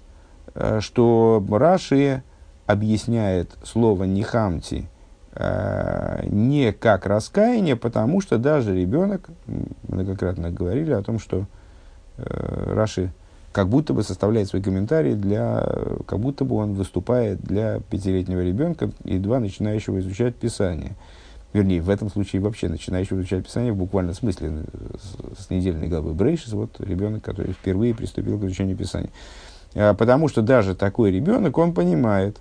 что 0.79 1.43
Раши 1.49 2.23
объясняет 2.67 3.51
слово 3.63 4.03
«нихамти» 4.03 4.89
Э, 5.33 6.23
не 6.25 6.73
как 6.73 7.05
раскаяние, 7.05 7.77
потому 7.77 8.19
что 8.19 8.37
даже 8.37 8.75
ребенок, 8.75 9.29
многократно 9.87 10.51
говорили 10.51 10.91
о 10.91 11.01
том, 11.01 11.19
что 11.19 11.45
э, 12.17 12.73
Раши 12.73 13.13
как 13.53 13.69
будто 13.69 13.93
бы 13.93 14.03
составляет 14.03 14.49
свой 14.49 14.61
комментарий 14.61 15.13
для, 15.13 15.65
как 16.05 16.19
будто 16.19 16.43
бы 16.43 16.55
он 16.55 16.73
выступает 16.73 17.39
для 17.41 17.79
пятилетнего 17.79 18.41
ребенка, 18.41 18.91
едва 19.05 19.39
начинающего 19.39 19.99
изучать 20.01 20.35
Писание. 20.35 20.95
Вернее, 21.53 21.81
в 21.81 21.89
этом 21.89 22.10
случае 22.10 22.41
вообще 22.41 22.70
начинающего 22.70 23.20
изучать 23.20 23.46
Писание 23.46 23.74
в 23.74 23.77
буквальном 23.77 24.13
смысле 24.13 24.63
с, 25.36 25.46
с 25.46 25.50
недельной 25.50 25.88
главы 25.88 26.13
Брейшис, 26.13 26.53
вот 26.53 26.79
ребенок, 26.79 27.24
который 27.24 27.51
впервые 27.51 27.93
приступил 27.93 28.39
к 28.39 28.43
изучению 28.43 28.77
Писания. 28.77 29.10
э, 29.74 29.93
потому 29.93 30.29
что 30.29 30.41
даже 30.41 30.75
такой 30.75 31.12
ребенок, 31.12 31.58
он 31.58 31.74
понимает, 31.74 32.36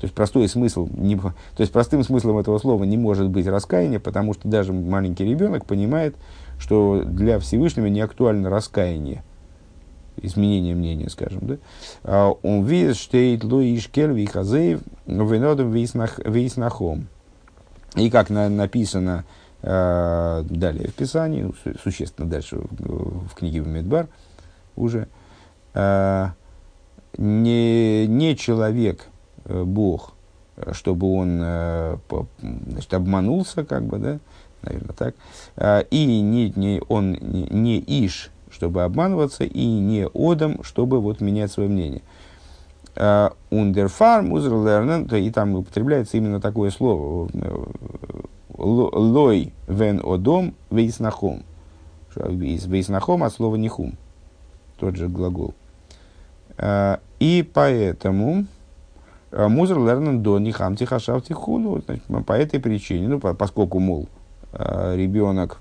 то 0.00 0.04
есть 0.04 0.14
простой 0.14 0.48
смысл, 0.48 0.88
не, 0.96 1.16
то 1.16 1.34
есть 1.58 1.72
простым 1.72 2.02
смыслом 2.04 2.38
этого 2.38 2.58
слова 2.58 2.84
не 2.84 2.96
может 2.96 3.28
быть 3.28 3.46
раскаяние, 3.46 4.00
потому 4.00 4.32
что 4.32 4.48
даже 4.48 4.72
маленький 4.72 5.24
ребенок 5.24 5.66
понимает, 5.66 6.16
что 6.58 7.02
для 7.04 7.38
Всевышнего 7.40 7.86
не 7.86 8.00
актуально 8.00 8.48
раскаяние, 8.48 9.22
изменение 10.22 10.74
мнения, 10.74 11.10
скажем, 11.10 11.40
да. 11.42 11.56
А, 12.02 12.30
он 12.30 12.64
видит, 12.64 12.96
что 12.96 13.18
луиш 13.42 13.88
кельви 13.88 14.24
хазеев 14.24 14.80
винодом 15.06 15.70
вейснахом. 15.70 17.08
И 17.96 18.10
как 18.10 18.30
на, 18.30 18.48
написано 18.48 19.24
э, 19.62 20.44
далее 20.48 20.88
в 20.88 20.94
Писании, 20.94 21.42
ну, 21.42 21.54
существенно 21.82 22.28
дальше 22.28 22.56
в, 22.58 23.28
в 23.28 23.34
книге 23.34 23.60
Медбар 23.60 24.08
уже, 24.76 25.08
э, 25.74 26.28
не, 27.16 28.06
не 28.06 28.36
человек, 28.36 29.06
э, 29.44 29.62
Бог, 29.62 30.12
чтобы 30.72 31.12
он 31.12 31.40
э, 31.42 31.96
по, 32.08 32.26
значит, 32.40 32.92
обманулся, 32.94 33.64
как 33.64 33.84
бы, 33.84 33.98
да, 33.98 34.18
наверное, 34.62 34.94
так, 34.94 35.14
э, 35.56 35.84
и 35.90 36.04
не, 36.04 36.52
не, 36.56 36.82
он 36.88 37.12
не, 37.12 37.46
не 37.50 37.78
Иш, 37.80 38.30
чтобы 38.50 38.82
обманываться, 38.82 39.44
и 39.44 39.66
не 39.66 40.08
Одам, 40.14 40.62
чтобы 40.62 41.00
вот 41.00 41.20
менять 41.20 41.52
свое 41.52 41.68
мнение. 41.68 42.02
Ундерфарм, 42.96 44.32
узерлернен, 44.32 45.04
и 45.06 45.30
там 45.30 45.56
употребляется 45.56 46.16
именно 46.16 46.40
такое 46.40 46.70
слово, 46.70 47.28
лой 48.56 49.52
вен 49.66 50.00
одом 50.04 50.54
вейснахом. 50.70 51.42
Вейснахом 52.16 53.24
от 53.24 53.32
слова 53.32 53.56
нихум. 53.56 53.94
Тот 54.78 54.96
же 54.96 55.08
глагол. 55.08 55.54
А, 56.56 57.00
и 57.18 57.48
поэтому 57.52 58.46
а, 59.32 59.48
музер 59.48 59.78
лернен 59.78 60.22
до 60.22 60.38
нихам 60.38 60.76
тихашав 60.76 61.24
тихуну. 61.24 61.82
По 62.26 62.32
этой 62.32 62.60
причине, 62.60 63.08
ну, 63.08 63.20
поскольку, 63.20 63.78
мол, 63.80 64.08
а, 64.52 64.94
ребенок 64.94 65.60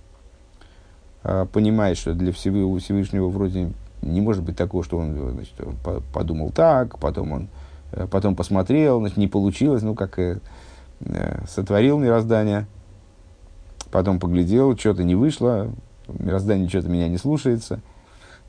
понимает, 1.53 1.97
что 1.97 2.13
для 2.13 2.33
Всевышнего 2.33 3.29
вроде 3.29 3.71
не 4.03 4.21
может 4.21 4.43
быть 4.43 4.55
такого, 4.55 4.83
что 4.83 4.97
он 4.97 5.31
значит, 5.31 5.53
подумал 6.13 6.51
так, 6.51 6.99
потом 6.99 7.31
он 7.31 7.49
потом 8.09 8.35
посмотрел, 8.35 8.99
значит, 8.99 9.17
не 9.17 9.27
получилось, 9.27 9.83
ну, 9.83 9.95
как 9.95 10.17
э, 10.19 10.39
сотворил 11.47 11.97
мироздание, 11.99 12.67
потом 13.91 14.19
поглядел, 14.19 14.77
что-то 14.77 15.03
не 15.03 15.15
вышло, 15.15 15.71
мироздание 16.07 16.67
что-то 16.69 16.89
меня 16.89 17.07
не 17.07 17.17
слушается, 17.17 17.81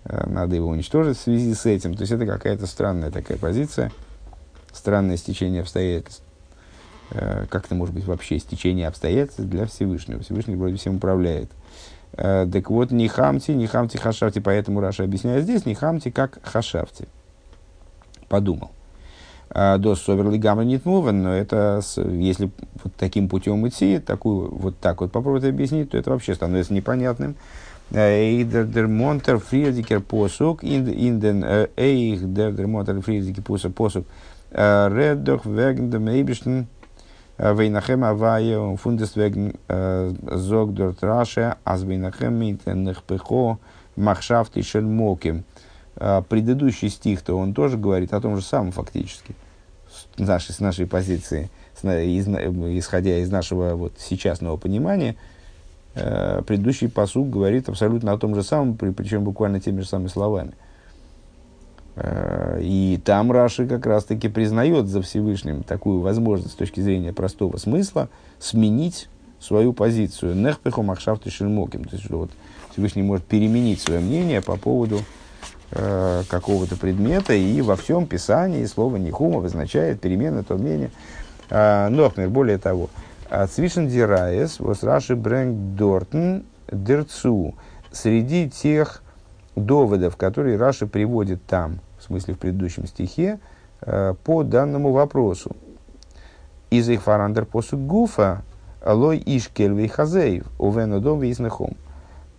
э, 0.04 0.26
надо 0.28 0.56
его 0.56 0.68
уничтожить 0.68 1.18
в 1.18 1.20
связи 1.20 1.54
с 1.54 1.66
этим. 1.66 1.94
То 1.94 2.02
есть 2.02 2.12
это 2.12 2.26
какая-то 2.26 2.66
странная 2.66 3.10
такая 3.10 3.38
позиция, 3.38 3.92
странное 4.72 5.16
стечение 5.16 5.62
обстоятельств. 5.62 6.22
Э, 7.10 7.46
как 7.50 7.66
это 7.66 7.74
может 7.74 7.94
быть 7.94 8.06
вообще 8.06 8.38
стечение 8.38 8.88
обстоятельств 8.88 9.40
для 9.40 9.66
Всевышнего? 9.66 10.22
Всевышний 10.22 10.56
вроде 10.56 10.76
всем 10.76 10.96
управляет. 10.96 11.50
Э, 11.50 11.54
так 12.16 12.70
вот, 12.70 12.90
не 12.90 13.08
хамти, 13.08 13.52
не 13.52 13.66
хамти 13.66 13.98
хашавти, 13.98 14.38
поэтому 14.38 14.80
Раша 14.80 15.04
объясняет 15.04 15.44
здесь, 15.44 15.66
не 15.66 15.74
хамти 15.74 16.10
как 16.10 16.38
хашавти. 16.42 17.08
Подумал. 18.28 18.70
А, 19.50 19.78
до 19.78 19.94
соверли 19.94 20.38
гамма 20.38 20.64
нет 20.64 20.84
мувен, 20.84 21.22
но 21.22 21.34
это, 21.34 21.80
если 21.96 22.50
вот 22.82 22.92
таким 22.98 23.28
путем 23.28 23.66
идти, 23.68 24.00
такую, 24.00 24.52
вот 24.52 24.78
так 24.78 25.00
вот 25.00 25.12
попробовать 25.12 25.44
объяснить, 25.44 25.90
то 25.90 25.98
это 25.98 26.10
вообще 26.10 26.34
становится 26.34 26.74
непонятным. 26.74 27.36
Эйдер 27.92 28.66
дер 28.66 28.88
монтер 28.88 29.40
посук, 30.00 30.64
инден 30.64 31.44
эйх 31.76 32.32
дер 32.32 32.52
дер 32.52 33.72
посук, 33.72 34.06
реддох 34.54 35.44
веген 35.46 35.90
dem 35.90 36.08
Eibischen, 36.08 36.66
Вейнахем 37.38 38.04
Авае, 38.04 38.76
фундес 38.76 39.16
веген 39.16 39.54
зог 39.68 40.72
дорт 40.72 41.02
раше, 41.02 41.56
аз 41.64 41.82
вейнахем 41.82 42.34
митен 42.34 42.84
нехпехо, 42.84 43.58
махшафти 43.96 44.62
шельмоким. 44.62 45.44
Предыдущий 46.28 46.88
стих-то 46.88 47.34
он 47.36 47.54
тоже 47.54 47.76
говорит 47.76 48.12
о 48.14 48.20
том 48.20 48.36
же 48.36 48.42
самом 48.42 48.72
фактически 48.72 49.34
нашей, 50.18 50.52
с 50.52 50.60
нашей 50.60 50.86
позиции, 50.86 51.50
с, 51.74 51.84
исходя 51.84 53.18
из 53.18 53.30
нашего 53.30 53.74
вот 53.74 53.94
сейчасного 53.98 54.56
понимания, 54.56 55.16
э, 55.94 56.42
предыдущий 56.46 56.88
посуг 56.88 57.30
говорит 57.30 57.68
абсолютно 57.68 58.12
о 58.12 58.18
том 58.18 58.34
же 58.34 58.42
самом, 58.42 58.76
при, 58.76 58.90
причем 58.90 59.24
буквально 59.24 59.60
теми 59.60 59.80
же 59.80 59.88
самыми 59.88 60.08
словами. 60.08 60.52
Э, 61.96 62.58
и 62.60 63.00
там 63.04 63.32
Раши 63.32 63.66
как 63.66 63.86
раз-таки 63.86 64.28
признает 64.28 64.86
за 64.86 65.02
Всевышним 65.02 65.62
такую 65.62 66.00
возможность 66.00 66.54
с 66.54 66.56
точки 66.56 66.80
зрения 66.80 67.12
простого 67.12 67.56
смысла 67.56 68.08
сменить 68.38 69.08
свою 69.40 69.72
позицию. 69.72 70.34
Нехпеху 70.36 70.82
махшафту 70.82 71.30
шельмоким. 71.30 71.84
То 71.84 71.96
есть, 71.96 72.10
вот 72.10 72.30
Всевышний 72.72 73.02
может 73.02 73.24
переменить 73.26 73.80
свое 73.80 74.00
мнение 74.00 74.40
по 74.40 74.56
поводу 74.56 75.00
Э, 75.76 76.22
какого-то 76.28 76.76
предмета, 76.76 77.32
и 77.32 77.60
во 77.60 77.74
всем 77.74 78.06
Писании 78.06 78.64
слово 78.64 78.96
«нихум» 78.96 79.38
обозначает 79.38 80.00
перемену 80.00 80.40
этого 80.40 80.56
мнения. 80.56 80.92
Э, 81.50 81.88
Нохмер, 81.88 82.28
более 82.28 82.58
того, 82.58 82.90
«Цвишен 83.50 83.88
дираес, 83.88 84.60
вос 84.60 84.84
раши 84.84 85.16
брэнг 85.16 85.74
дортен 85.74 86.44
дерцу» 86.70 87.56
среди 87.90 88.48
тех 88.48 89.02
доводов, 89.56 90.16
которые 90.16 90.56
Раши 90.56 90.86
приводит 90.86 91.44
там, 91.46 91.80
в 91.98 92.04
смысле 92.04 92.34
в 92.34 92.38
предыдущем 92.38 92.86
стихе, 92.86 93.38
э, 93.80 94.14
по 94.24 94.42
данному 94.42 94.92
вопросу. 94.92 95.56
Из 96.70 96.88
их 96.88 97.02
фарандер 97.02 97.44
посуд 97.44 97.80
гуфа 97.80 98.42
лой 98.84 99.22
ишкельвей 99.24 99.88
хазеев 99.88 100.46
увенодом 100.58 101.20
визнахом 101.20 101.76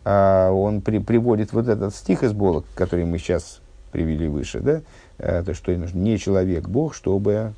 а, 0.06 0.52
он 0.52 0.82
при, 0.82 1.00
приводит 1.00 1.52
вот 1.52 1.68
этот 1.68 1.96
стих 1.96 2.24
из 2.24 2.34
Болок, 2.34 2.66
который 2.76 3.06
мы 3.06 3.18
сейчас 3.18 3.60
привели 3.92 4.28
выше, 4.28 4.60
да, 4.60 4.82
а, 5.18 5.44
то, 5.44 5.54
что 5.54 5.76
не 5.76 6.20
человек, 6.20 6.68
Бог, 6.70 6.94
чтобы 6.94 7.54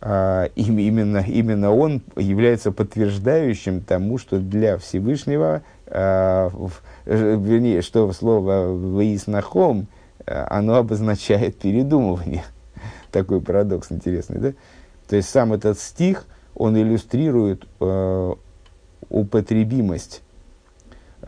а, 0.00 0.44
им, 0.56 0.78
именно, 0.78 1.18
именно 1.26 1.70
он 1.70 2.02
является 2.16 2.72
подтверждающим 2.72 3.82
тому, 3.82 4.16
что 4.16 4.38
для 4.38 4.78
Всевышнего, 4.78 5.62
вернее, 5.86 7.82
что 7.82 8.12
слово 8.12 8.68
«выяснахом», 8.68 9.86
оно 10.26 10.76
обозначает 10.76 11.58
передумывание. 11.58 12.44
Такой 13.12 13.40
парадокс 13.40 13.92
интересный, 13.92 14.38
да? 14.38 14.52
То 15.08 15.16
есть 15.16 15.28
сам 15.28 15.52
этот 15.52 15.78
стих, 15.78 16.24
он 16.54 16.76
иллюстрирует 16.76 17.64
э, 17.80 18.34
употребимость 19.10 20.22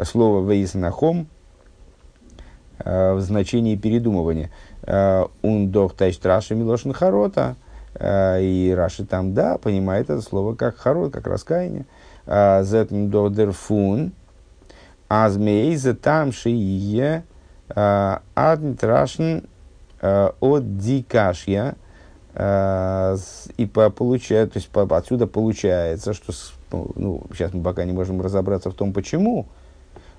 слово 0.05 0.49
«вейснахом» 0.49 1.29
э, 2.79 3.15
в 3.15 3.21
значении 3.21 3.77
передумывания. 3.77 4.51
«Ундох 5.43 5.93
э, 5.93 5.97
тайш 5.97 6.17
траши 6.19 6.55
милошин 6.55 6.93
харота» 6.93 7.57
э, 7.95 8.43
и 8.43 8.73
Раши 8.77 9.05
там, 9.05 9.35
да, 9.35 9.59
понимает 9.59 10.11
это 10.11 10.21
слово 10.21 10.55
как 10.55 10.77
харот, 10.77 11.13
как 11.13 11.27
раскаяние. 11.27 11.87
«Зетн 12.27 13.09
додер 13.09 13.53
фун» 15.09 15.17
«Азмейзе 15.17 15.95
там 15.95 16.33
шие 16.33 17.25
адн 17.69 18.75
трашен 18.75 19.45
от 20.01 20.79
дикашья» 20.79 21.77
и 22.35 23.67
по, 23.73 23.89
получает, 23.89 24.53
то 24.53 24.59
есть 24.59 24.69
по, 24.69 24.83
отсюда 24.95 25.27
получается, 25.27 26.13
что 26.13 26.35
ну, 26.95 27.23
сейчас 27.33 27.55
мы 27.55 27.63
пока 27.63 27.85
не 27.85 27.93
можем 27.93 28.21
разобраться 28.21 28.71
в 28.71 28.75
том, 28.75 28.93
почему, 28.93 29.47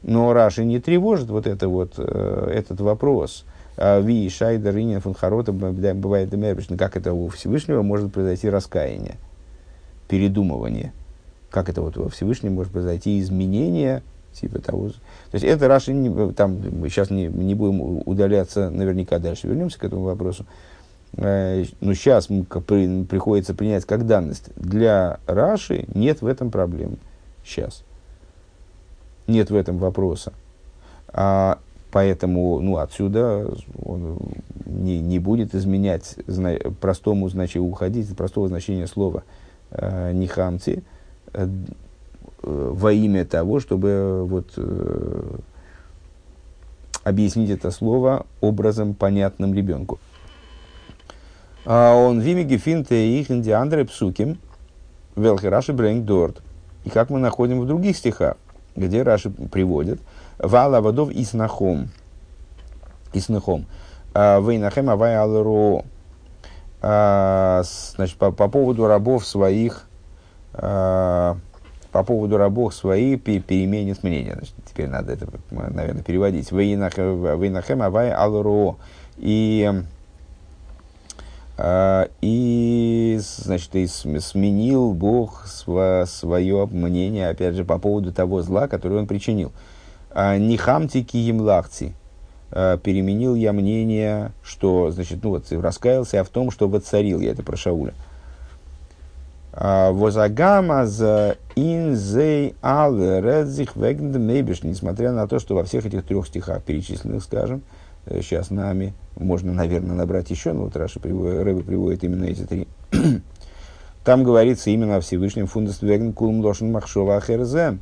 но 0.02 0.34
Раши 0.34 0.64
не 0.66 0.80
тревожит 0.80 1.30
вот, 1.30 1.46
это 1.46 1.68
вот 1.68 1.94
э, 1.98 2.52
этот 2.56 2.82
вопрос. 2.82 3.46
А 3.78 4.00
Ви, 4.00 4.28
Шайдер, 4.30 4.76
Инин, 4.78 5.02
Фунхарота, 5.02 5.52
бывает 5.52 6.30
Демербишн, 6.30 6.76
как 6.76 6.98
это 6.98 7.14
у 7.14 7.28
Всевышнего 7.30 7.84
может 7.84 8.12
произойти 8.12 8.50
раскаяние, 8.50 9.18
передумывание. 10.08 10.94
Как 11.52 11.70
это 11.70 11.82
вот 11.82 11.98
у 11.98 12.10
Всевышнего 12.10 12.52
может 12.52 12.74
произойти 12.74 13.20
изменение, 13.20 14.02
типа 14.34 14.60
того. 14.60 14.90
То 14.90 14.96
есть 15.34 15.46
это 15.46 15.68
Раши, 15.68 15.94
не, 15.94 16.34
там, 16.34 16.60
мы 16.72 16.90
сейчас 16.90 17.10
не, 17.10 17.28
не 17.28 17.56
будем 17.56 18.02
удаляться, 18.06 18.70
наверняка 18.70 19.20
дальше 19.20 19.48
вернемся 19.48 19.80
к 19.80 19.84
этому 19.84 20.04
вопросу. 20.04 20.46
Э, 21.14 21.64
но 21.80 21.94
сейчас 21.94 22.28
при, 22.28 23.04
приходится 23.04 23.54
принять 23.54 23.86
как 23.86 24.06
данность. 24.06 24.50
Для 24.56 25.20
Раши 25.26 25.86
нет 25.94 26.22
в 26.22 26.28
этом 26.28 26.52
проблем. 26.52 26.98
Сейчас 27.46 27.84
нет 29.28 29.50
в 29.50 29.56
этом 29.56 29.78
вопроса. 29.78 30.34
А, 31.10 31.60
поэтому 31.92 32.60
ну, 32.60 32.78
отсюда 32.78 33.48
он 33.84 34.20
не, 34.66 35.00
не 35.00 35.20
будет 35.20 35.54
изменять 35.54 36.16
зна, 36.28 36.56
простому 36.82 37.30
значению, 37.30 37.70
уходить 37.70 38.10
от 38.10 38.18
простого 38.18 38.48
значения 38.48 38.88
слова 38.88 39.24
э, 39.72 40.12
нихамти 40.14 40.84
э, 41.34 41.48
во 42.48 42.92
имя 42.92 43.26
того, 43.26 43.60
чтобы 43.60 44.26
вот, 44.26 44.54
э, 44.58 45.38
объяснить 47.04 47.50
это 47.50 47.72
слово 47.72 48.26
образом, 48.42 48.94
понятным 48.94 49.54
ребенку. 49.54 50.00
А 51.66 51.94
он 51.94 52.22
вими 52.22 52.44
гефинте 52.44 53.20
их 53.20 53.30
индиандре 53.30 53.84
псуким, 53.86 54.38
велхи 55.16 55.48
Раши 55.48 55.74
брэнг 55.74 56.06
дорт. 56.06 56.42
И 56.86 56.90
как 56.90 57.10
мы 57.10 57.20
находим 57.20 57.60
в 57.60 57.68
других 57.68 57.98
стихах, 57.98 58.38
где 58.76 59.04
Раши 59.04 59.30
приводит, 59.30 60.00
вала 60.38 60.80
водов 60.80 61.12
и 61.12 61.26
снахом. 61.26 61.90
И 63.12 63.20
снахом. 63.20 63.66
А, 64.14 64.40
Вейнахем 64.40 64.90
авай 64.90 65.16
алро. 65.16 65.84
А, 66.82 67.64
значит, 67.96 68.18
по, 68.18 68.32
по 68.32 68.48
поводу 68.48 68.88
рабов 68.88 69.26
своих, 69.26 69.84
по 71.98 72.04
поводу 72.04 72.38
рабов 72.38 72.76
своих 72.76 73.24
переменит 73.24 74.04
мнение. 74.04 74.34
Значит, 74.36 74.54
теперь 74.70 74.88
надо 74.88 75.14
это, 75.14 75.28
наверное, 75.50 76.04
переводить. 76.04 76.52
Вейнахем 76.52 77.82
авай 77.82 78.12
алро. 78.12 78.76
И 79.18 79.82
а, 81.58 82.08
и, 82.22 83.20
значит, 83.20 83.76
и 83.76 83.88
сменил 83.88 84.94
Бог 84.94 85.48
свое 85.48 86.68
мнение, 86.68 87.30
опять 87.30 87.56
же, 87.56 87.66
по 87.66 87.80
поводу 87.80 88.14
того 88.14 88.44
зла, 88.44 88.68
которое 88.68 89.00
он 89.00 89.08
причинил. 89.08 89.52
А, 90.12 90.38
Нихамтики 90.38 91.18
емлахти. 91.18 91.94
А, 92.52 92.78
переменил 92.78 93.34
я 93.34 93.54
мнение, 93.54 94.34
что, 94.44 94.92
значит, 94.92 95.24
ну 95.24 95.32
вот, 95.32 95.52
раскаялся 95.52 96.18
я 96.18 96.24
в 96.24 96.30
том, 96.30 96.52
что 96.52 96.68
воцарил 96.68 97.22
я 97.22 97.32
это 97.32 97.42
про 97.42 97.58
Шауля. 97.58 97.96
Возагама 99.60 100.86
за 100.86 101.38
инзей 101.56 102.54
ал 102.62 102.96
редзих 102.96 103.76
вегндемейбиш, 103.76 104.62
несмотря 104.62 105.12
на 105.12 105.28
то, 105.28 105.40
что 105.40 105.56
во 105.56 105.64
всех 105.64 105.88
этих 105.88 106.06
трех 106.06 106.28
стихах 106.28 106.62
перечисленных, 106.62 107.24
скажем, 107.24 107.64
сейчас 108.08 108.52
нами 108.52 108.94
можно, 109.16 109.54
наверное, 109.54 109.96
набрать 109.96 110.30
еще, 110.30 110.54
но 110.54 110.66
вот 110.66 110.76
Раша 110.76 111.00
приводит, 111.00 111.42
Рэбе 111.42 111.64
приводит 111.64 112.04
именно 112.04 112.26
эти 112.26 112.42
три. 112.42 112.68
Там 114.04 114.24
говорится 114.24 114.70
именно 114.70 114.98
о 114.98 115.02
Всевышнем 115.02 115.48
фундествеген 115.48 116.14
кулм 116.14 116.40
лошен 116.42 116.72
махшова 116.72 117.18
ахерзе. 117.18 117.80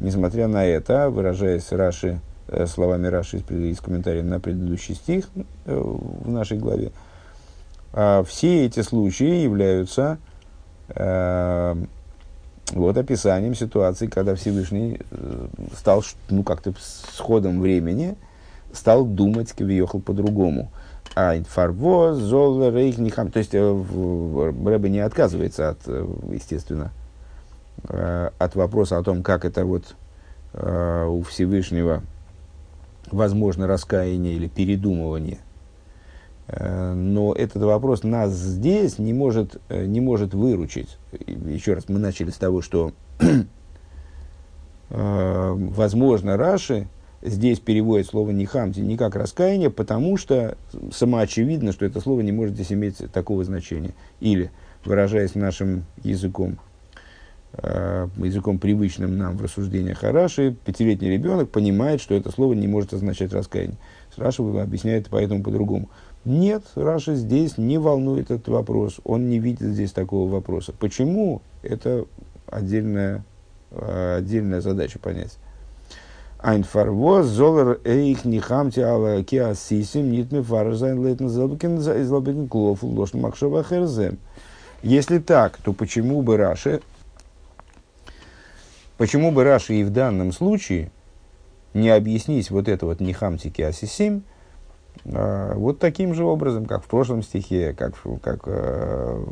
Несмотря 0.00 0.48
на 0.48 0.64
это, 0.64 1.10
выражаясь 1.10 1.70
Раши, 1.72 2.20
э, 2.46 2.66
словами 2.66 3.06
Раши 3.06 3.38
из, 3.38 3.80
комментария 3.80 4.22
на 4.22 4.40
предыдущий 4.40 4.94
стих 4.94 5.28
э, 5.66 5.78
в 5.78 6.30
нашей 6.30 6.56
главе, 6.56 6.92
э, 7.92 8.24
все 8.26 8.64
эти 8.64 8.80
случаи 8.80 9.42
являются 9.42 10.18
э, 10.20 10.37
вот 12.74 12.96
описанием 12.96 13.54
ситуации, 13.54 14.06
когда 14.06 14.34
Всевышний 14.34 15.00
э, 15.10 15.46
стал 15.76 16.04
ну, 16.28 16.42
как-то 16.42 16.74
с 16.78 17.18
ходом 17.18 17.60
времени 17.60 18.16
стал 18.72 19.06
думать 19.06 19.52
Кавиохал 19.52 20.00
по-другому. 20.00 20.70
А 21.14 21.36
инфарво, 21.36 22.14
зол, 22.14 22.70
рейх, 22.70 22.98
нихам. 22.98 23.30
То 23.30 23.38
есть 23.38 23.54
э, 23.54 23.58
Рэбе 23.58 24.90
не 24.90 25.00
отказывается 25.00 25.70
от, 25.70 25.78
э, 25.86 26.06
естественно, 26.30 26.90
от 27.84 28.56
вопроса 28.56 28.98
о 28.98 29.04
том, 29.04 29.22
как 29.22 29.44
это 29.44 29.64
вот 29.64 29.94
у 30.52 31.22
Всевышнего 31.22 32.02
возможно 33.12 33.68
раскаяние 33.68 34.34
или 34.34 34.48
передумывание. 34.48 35.38
Но 36.50 37.34
этот 37.34 37.62
вопрос 37.62 38.04
нас 38.04 38.32
здесь 38.32 38.98
не 38.98 39.12
может, 39.12 39.60
не 39.68 40.00
может 40.00 40.32
выручить. 40.32 40.96
Еще 41.26 41.74
раз, 41.74 41.88
мы 41.88 41.98
начали 41.98 42.30
с 42.30 42.36
того, 42.36 42.62
что 42.62 42.92
возможно 44.88 46.38
Раши 46.38 46.88
здесь 47.22 47.58
переводит 47.60 48.06
слово 48.06 48.30
«нихамти» 48.30 48.80
не 48.80 48.96
как 48.96 49.16
раскаяние, 49.16 49.70
потому 49.70 50.16
что 50.16 50.56
самоочевидно, 50.92 51.72
что 51.72 51.84
это 51.84 52.00
слово 52.00 52.20
не 52.20 52.32
может 52.32 52.54
здесь 52.54 52.72
иметь 52.72 52.98
такого 53.12 53.44
значения. 53.44 53.94
Или, 54.20 54.50
выражаясь 54.84 55.34
нашим 55.34 55.84
языком, 56.02 56.58
э, 57.54 58.08
языком 58.16 58.58
привычным 58.58 59.18
нам 59.18 59.36
в 59.36 59.42
рассуждениях 59.42 60.04
о 60.04 60.12
Раши, 60.12 60.56
пятилетний 60.64 61.10
ребенок 61.10 61.50
понимает, 61.50 62.00
что 62.00 62.14
это 62.14 62.30
слово 62.30 62.54
не 62.54 62.68
может 62.68 62.92
означать 62.92 63.32
раскаяние. 63.32 63.78
Раша 64.16 64.42
объясняет 64.42 65.08
поэтому 65.10 65.42
по-другому. 65.44 65.90
Нет, 66.28 66.62
Раша 66.74 67.14
здесь 67.14 67.56
не 67.56 67.78
волнует 67.78 68.30
этот 68.30 68.48
вопрос, 68.48 69.00
он 69.04 69.30
не 69.30 69.38
видит 69.38 69.62
здесь 69.62 69.92
такого 69.92 70.30
вопроса. 70.30 70.74
Почему? 70.78 71.40
Это 71.62 72.04
отдельная, 72.46 73.24
э, 73.70 74.16
отдельная 74.18 74.60
задача 74.60 74.98
понять. 74.98 75.38
Айнфарвоз, 76.38 77.24
золер 77.28 77.80
эйх 77.82 78.26
нихамти 78.26 78.80
ала 78.80 79.24
киасисим, 79.24 80.12
нитме 80.12 80.42
фаразайн 80.42 81.02
лейтен 81.02 81.30
зелбекин 81.30 81.80
зелбекин 81.80 82.46
клофу 82.46 82.88
ложн 82.88 83.20
махшова 83.20 83.64
херзем. 83.64 84.18
Если 84.82 85.20
так, 85.20 85.56
то 85.56 85.72
почему 85.72 86.20
бы 86.20 86.36
Раши, 86.36 86.82
почему 88.98 89.32
бы 89.32 89.44
Раши 89.44 89.76
и 89.76 89.82
в 89.82 89.88
данном 89.88 90.32
случае 90.32 90.90
не 91.72 91.88
объяснить 91.88 92.50
вот 92.50 92.68
это 92.68 92.84
вот 92.84 93.00
нихамти 93.00 93.48
киасисим, 93.48 94.24
вот 95.04 95.78
таким 95.78 96.14
же 96.14 96.24
образом, 96.24 96.66
как 96.66 96.84
в 96.84 96.86
прошлом 96.86 97.22
стихе, 97.22 97.72
как, 97.72 97.94
как 98.22 98.42
э, 98.46 99.24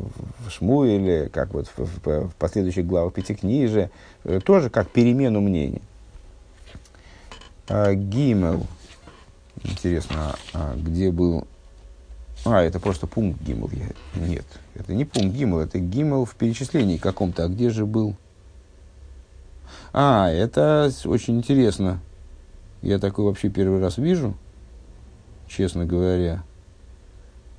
в 0.45 0.49
Шмуэле, 0.49 1.29
как 1.29 1.53
вот 1.53 1.67
в, 1.67 1.79
в, 1.79 2.29
в 2.29 2.35
последующих 2.35 2.85
главах 2.85 3.13
Пятикнижия, 3.13 3.91
э, 4.23 4.39
тоже 4.39 4.69
как 4.69 4.89
перемену 4.89 5.39
мнений. 5.41 5.81
А, 7.69 7.93
Гимел. 7.93 8.65
Интересно, 9.63 10.35
а, 10.53 10.75
где 10.75 11.11
был... 11.11 11.45
А, 12.45 12.61
это 12.61 12.79
просто 12.79 13.07
пункт 13.07 13.41
Гимел. 13.41 13.69
Я... 13.73 14.21
Нет, 14.21 14.45
это 14.75 14.93
не 14.93 15.05
пункт 15.05 15.35
Гимел, 15.35 15.59
это 15.59 15.79
Гимел 15.79 16.25
в 16.25 16.35
перечислении 16.35 16.97
каком-то. 16.97 17.43
А 17.43 17.47
где 17.47 17.69
же 17.69 17.85
был? 17.85 18.15
А, 19.91 20.29
это 20.29 20.91
очень 21.05 21.37
интересно. 21.37 21.99
Я 22.81 22.99
такой 22.99 23.25
вообще 23.25 23.49
первый 23.49 23.81
раз 23.81 23.97
вижу, 23.97 24.35
честно 25.47 25.85
говоря. 25.85 26.43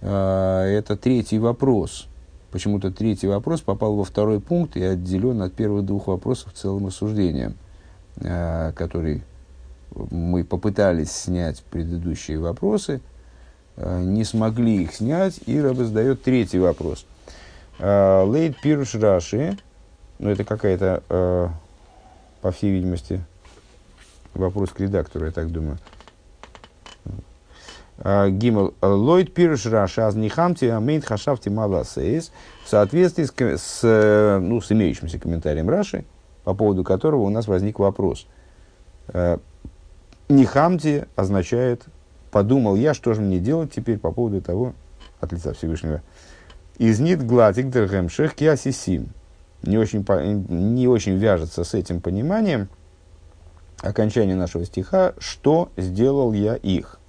А, 0.01 0.64
это 0.64 0.96
третий 0.96 1.38
вопрос. 1.38 2.09
Почему-то 2.51 2.90
третий 2.90 3.27
вопрос 3.27 3.61
попал 3.61 3.94
во 3.96 4.05
второй 4.05 4.40
пункт 4.40 4.77
и 4.77 4.83
отделен 4.83 5.42
от 5.42 5.55
первых 5.55 5.85
двух 5.85 6.07
вопросов 6.07 6.53
целым 6.55 6.87
рассуждением, 6.87 7.57
а, 8.20 8.72
который 8.72 9.22
мы 10.11 10.44
попытались 10.44 11.11
снять 11.11 11.62
предыдущие 11.70 12.38
вопросы, 12.38 13.01
э, 13.77 14.03
не 14.03 14.22
смогли 14.22 14.83
их 14.83 14.94
снять, 14.94 15.40
и 15.46 15.61
Рэбе 15.61 15.85
задает 15.87 16.22
третий 16.22 16.59
вопрос. 16.59 17.07
Лейд 17.81 18.61
Пируш 18.61 18.96
Раши, 18.96 19.57
ну 20.18 20.29
это 20.31 20.44
какая-то, 20.44 21.53
по 22.42 22.51
всей 22.51 22.72
видимости, 22.72 23.24
вопрос 24.35 24.70
к 24.70 24.81
редактору, 24.81 25.27
я 25.27 25.33
так 25.33 25.51
думаю. 25.51 25.79
Гимл 28.03 28.75
Лойд 28.81 29.35
Пируш 29.35 29.67
Раша 29.67 30.07
Азнихамти 30.07 30.67
Амейн 30.67 31.03
Хашафти 31.03 31.49
Маласейс 31.49 32.33
в 32.65 32.69
соответствии 32.69 33.25
с, 33.25 33.33
с, 33.33 34.39
ну, 34.41 34.61
с 34.61 34.71
имеющимся 34.71 35.19
комментарием 35.19 35.69
Раши, 35.69 36.05
по 36.45 36.55
поводу 36.55 36.85
которого 36.85 37.23
у 37.23 37.29
нас 37.29 37.49
возник 37.49 37.79
вопрос. 37.79 38.27
Нихамти 40.29 41.07
означает 41.17 41.87
подумал 42.31 42.77
я, 42.77 42.95
что 42.95 43.15
же 43.15 43.21
мне 43.21 43.39
делать 43.39 43.73
теперь 43.73 43.99
по 43.99 44.13
поводу 44.13 44.41
того, 44.41 44.75
от 45.21 45.33
лица 45.33 45.53
Всевышнего. 45.53 46.03
Из 46.79 47.01
нит 47.01 47.27
гладик 47.27 47.71
дергемшех 47.71 48.35
киасисим. 48.35 49.09
Не 49.63 49.79
очень, 49.79 50.05
не 50.49 50.87
очень 50.87 51.17
вяжется 51.17 51.65
с 51.65 51.75
этим 51.75 52.01
пониманием 52.01 52.69
окончание 53.81 54.37
нашего 54.37 54.65
стиха, 54.65 55.15
что 55.19 55.71
сделал 55.77 56.33
я 56.33 56.55
их. 56.55 57.01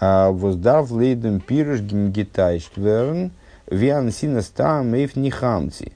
А 0.00 0.30
воздав 0.30 0.90
лейдем 0.90 1.40
пирш 1.40 1.80
гимгитайштверн 1.80 3.32
виан 3.66 4.10
синеста 4.10 4.82
мейф 4.82 5.14
нихамти. 5.14 5.92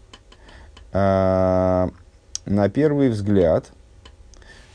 А, 0.93 1.89
на 2.45 2.69
первый 2.69 3.09
взгляд– 3.09 3.71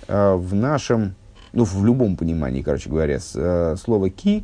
Э, 0.09 0.33
в 0.33 0.55
нашем, 0.55 1.13
ну, 1.53 1.63
в 1.63 1.85
любом 1.85 2.17
понимании, 2.17 2.63
короче 2.63 2.89
говоря, 2.89 3.19
слово 3.19 4.09
«ки», 4.09 4.43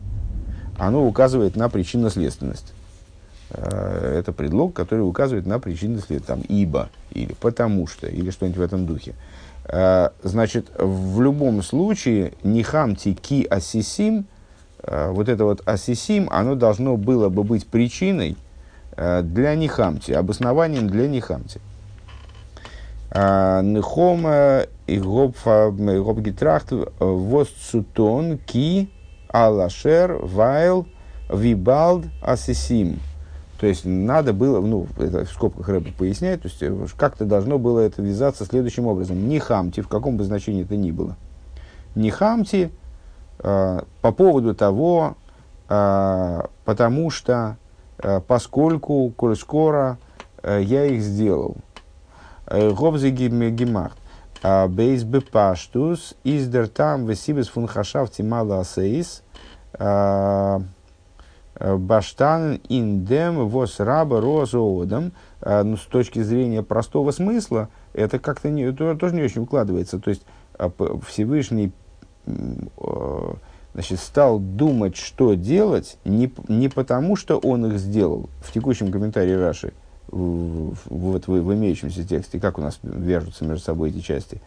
оно 0.77 1.05
указывает 1.05 1.55
на 1.55 1.69
причинно-следственность. 1.69 2.73
Это 3.49 4.33
предлог, 4.35 4.73
который 4.73 5.01
указывает 5.01 5.47
на 5.47 5.59
причинно-следственность, 5.59 6.25
там, 6.25 6.41
«ибо» 6.41 6.89
или 7.11 7.33
«потому 7.33 7.87
что» 7.87 8.07
или 8.07 8.29
что-нибудь 8.29 8.57
в 8.57 8.61
этом 8.61 8.85
духе. 8.85 9.15
Значит, 10.23 10.67
в 10.77 11.21
любом 11.21 11.63
случае, 11.63 12.33
«нихамти 12.43 13.13
ки 13.13 13.45
асисим», 13.45 14.25
вот 14.83 15.29
это 15.29 15.45
вот 15.45 15.61
асисим, 15.67 16.27
оно 16.31 16.55
должно 16.55 16.97
было 16.97 17.29
бы 17.29 17.43
быть 17.43 17.65
причиной 17.67 18.38
для 18.95 19.55
нихамти, 19.55 20.11
обоснованием 20.11 20.88
для 20.88 21.07
нихамти. 21.07 21.59
Нехома 23.11 24.65
и 24.88 24.99
гоп 24.99 25.38
гитрахт 26.19 26.71
воз 26.99 27.49
цутон 27.49 28.38
ки 28.38 28.89
алашер 29.29 30.13
вайл 30.21 30.88
вибалд 31.29 32.05
асисим. 32.21 32.99
То 33.59 33.67
есть 33.67 33.85
надо 33.85 34.33
было, 34.33 34.59
ну, 34.59 34.88
это 34.97 35.25
в 35.25 35.31
скобках 35.31 35.69
Рэба 35.69 35.91
поясняет, 35.97 36.41
то 36.41 36.49
есть 36.49 36.61
э, 36.61 36.88
как-то 36.97 37.23
должно 37.25 37.57
было 37.57 37.79
это 37.79 38.01
вязаться 38.01 38.43
следующим 38.43 38.85
образом. 38.85 39.29
Не 39.29 39.39
хамти, 39.39 39.79
в 39.81 39.88
каком 39.88 40.17
бы 40.17 40.25
значении 40.25 40.63
это 40.63 40.75
ни 40.75 40.91
было. 40.91 41.15
Не 41.95 42.09
хамти 42.09 42.63
э, 42.63 42.69
по 43.37 44.11
поводу 44.11 44.55
того, 44.55 45.17
э, 45.69 46.41
потому 46.63 47.09
что, 47.09 47.57
э, 47.97 48.21
поскольку, 48.25 49.11
коль 49.15 49.35
скоро 49.35 49.97
э, 50.41 50.61
я 50.63 50.85
их 50.85 51.01
сделал. 51.01 51.57
Гобзе 52.47 53.09
гемахт. 53.09 53.97
Бейс 54.69 55.03
бепаштус 55.03 56.13
издер 56.23 56.67
там 56.67 57.07
весибес 57.07 57.47
фунхашав 57.47 58.11
тимала 58.11 58.59
асейс. 58.59 59.23
Баштан 61.59 62.61
индем 62.69 63.49
вос 63.49 63.79
раба 63.79 64.21
розоодом. 64.21 65.13
Ну, 65.43 65.77
с 65.77 65.85
точки 65.85 66.21
зрения 66.21 66.61
простого 66.61 67.09
смысла, 67.09 67.69
это 67.93 68.19
как-то 68.19 68.49
не, 68.49 68.71
тоже 68.71 69.15
не 69.15 69.23
очень 69.23 69.41
укладывается. 69.41 69.99
То 69.99 70.11
есть 70.11 70.21
Всевышний 71.07 71.71
значит, 73.73 73.99
стал 73.99 74.39
думать, 74.39 74.95
что 74.95 75.33
делать, 75.33 75.97
не, 76.05 76.31
не 76.47 76.69
потому, 76.69 77.15
что 77.15 77.38
он 77.38 77.65
их 77.65 77.79
сделал. 77.79 78.29
В 78.41 78.51
текущем 78.51 78.91
комментарии 78.91 79.33
Раши– 79.33 79.73
вот 80.07 81.27
в, 81.27 81.31
в 81.31 81.53
имеющемся 81.53 82.03
тексте, 82.03 82.39
как 82.39 82.57
у 82.57 82.61
нас 82.61 82.79
вяжутся 82.83 83.45
между 83.45 83.63
собой 83.63 83.89
эти 83.89 83.99
части, 83.99 84.41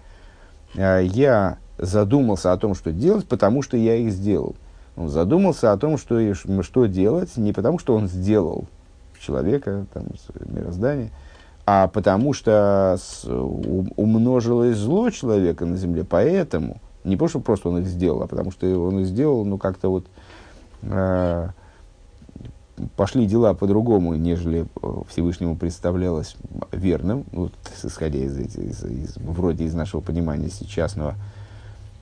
а, 0.77 1.01
я 1.01 1.59
задумался 1.79 2.53
о 2.53 2.57
том, 2.57 2.75
что 2.75 2.93
делать, 2.93 3.27
потому 3.27 3.63
что 3.63 3.77
я 3.77 3.97
их 3.97 4.13
сделал. 4.13 4.55
Он 4.97 5.09
задумался 5.09 5.73
о 5.73 5.79
том, 5.79 5.97
что, 5.97 6.35
что 6.35 6.87
делать, 6.87 7.37
не 7.37 7.53
потому 7.53 7.79
что 7.79 7.95
он 7.95 8.09
сделал 8.09 8.67
человека, 9.21 9.87
там, 9.93 10.05
мироздание, 10.47 11.11
а 11.67 11.89
потому 11.89 12.33
что 12.33 12.97
с, 13.01 13.25
у, 13.27 13.87
умножилось 13.97 14.77
зло 14.77 15.11
человека 15.11 15.67
на 15.67 15.77
земле, 15.77 16.05
поэтому, 16.05 16.81
не 17.05 17.17
потому 17.17 17.29
что 17.29 17.41
просто 17.41 17.69
он 17.69 17.79
их 17.79 17.87
сделал, 17.87 18.23
а 18.23 18.27
потому 18.27 18.51
что 18.51 18.67
он 18.81 19.01
их 19.01 19.07
сделал, 19.07 19.45
ну, 19.45 19.59
как-то 19.59 19.89
вот 19.89 20.07
э, 20.83 21.49
пошли 22.97 23.27
дела 23.27 23.55
по-другому, 23.55 24.15
нежели 24.15 24.67
э, 24.83 25.03
Всевышнему 25.09 25.57
представлялось 25.57 26.37
верным, 26.73 27.25
вот, 27.33 27.53
исходя 27.83 28.19
из, 28.19 28.39
из, 28.39 28.85
из, 28.85 29.17
вроде 29.17 29.65
из 29.65 29.75
нашего 29.75 30.01
понимания 30.01 30.51
сейчасного, 30.51 31.15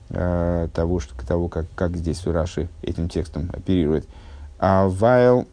э, 0.09 0.67
того, 0.73 0.99
что, 0.99 1.15
того 1.25 1.47
как, 1.47 1.65
как 1.75 1.95
здесь 1.97 2.25
Раши 2.25 2.69
этим 2.81 3.09
текстом 3.09 3.49
оперирует. 3.53 4.07
А 4.59 4.87
while 4.87 5.47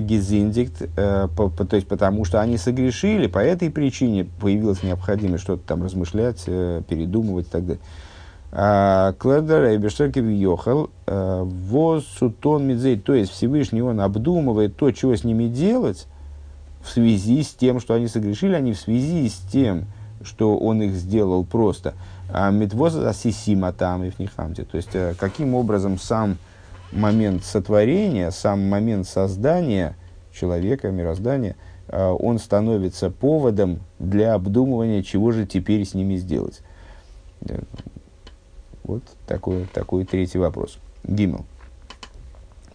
Гезиндикт, 0.00 0.82
э, 0.96 1.28
то 1.36 1.76
есть 1.76 1.88
потому 1.88 2.24
что 2.24 2.40
они 2.40 2.56
согрешили, 2.56 3.26
по 3.26 3.38
этой 3.38 3.70
причине 3.70 4.24
появилась 4.24 4.82
необходимость 4.82 5.44
что-то 5.44 5.62
там 5.66 5.82
размышлять, 5.82 6.44
э, 6.46 6.82
передумывать 6.88 7.46
и 7.46 7.50
так 7.50 7.66
далее. 7.66 7.82
А, 8.50 9.12
Кледер 9.18 9.64
Эйбештеки 9.64 10.20
въехал 10.20 10.88
э, 11.06 11.42
воз 11.42 12.06
сутон 12.06 12.66
медзей, 12.66 12.98
то 12.98 13.12
есть 13.12 13.32
Всевышний 13.32 13.82
он 13.82 14.00
обдумывает 14.00 14.76
то, 14.76 14.90
чего 14.90 15.14
с 15.14 15.22
ними 15.22 15.48
делать 15.48 16.06
в 16.82 16.88
связи 16.88 17.42
с 17.42 17.48
тем, 17.48 17.78
что 17.80 17.92
они 17.92 18.08
согрешили, 18.08 18.54
они 18.54 18.72
в 18.72 18.80
связи 18.80 19.28
с 19.28 19.36
тем, 19.52 19.84
что 20.22 20.56
он 20.56 20.80
их 20.80 20.94
сделал 20.94 21.44
просто. 21.44 21.92
А 22.30 22.50
медвоз 22.50 22.94
асисима 22.96 23.72
там 23.72 24.04
и 24.04 24.10
в 24.10 24.18
нихамте. 24.18 24.64
То 24.64 24.78
есть, 24.78 24.94
э, 24.94 25.14
каким 25.18 25.54
образом 25.54 25.98
сам 25.98 26.38
момент 26.92 27.44
сотворения, 27.44 28.30
сам 28.30 28.68
момент 28.68 29.06
создания 29.06 29.96
человека, 30.32 30.90
мироздания, 30.90 31.56
э, 31.88 32.06
он 32.06 32.38
становится 32.38 33.10
поводом 33.10 33.80
для 33.98 34.34
обдумывания, 34.34 35.02
чего 35.02 35.32
же 35.32 35.46
теперь 35.46 35.84
с 35.84 35.94
ними 35.94 36.16
сделать. 36.16 36.60
Вот 38.84 39.02
такой, 39.26 39.66
такой 39.72 40.04
третий 40.04 40.38
вопрос. 40.38 40.78
Гимел. 41.04 41.44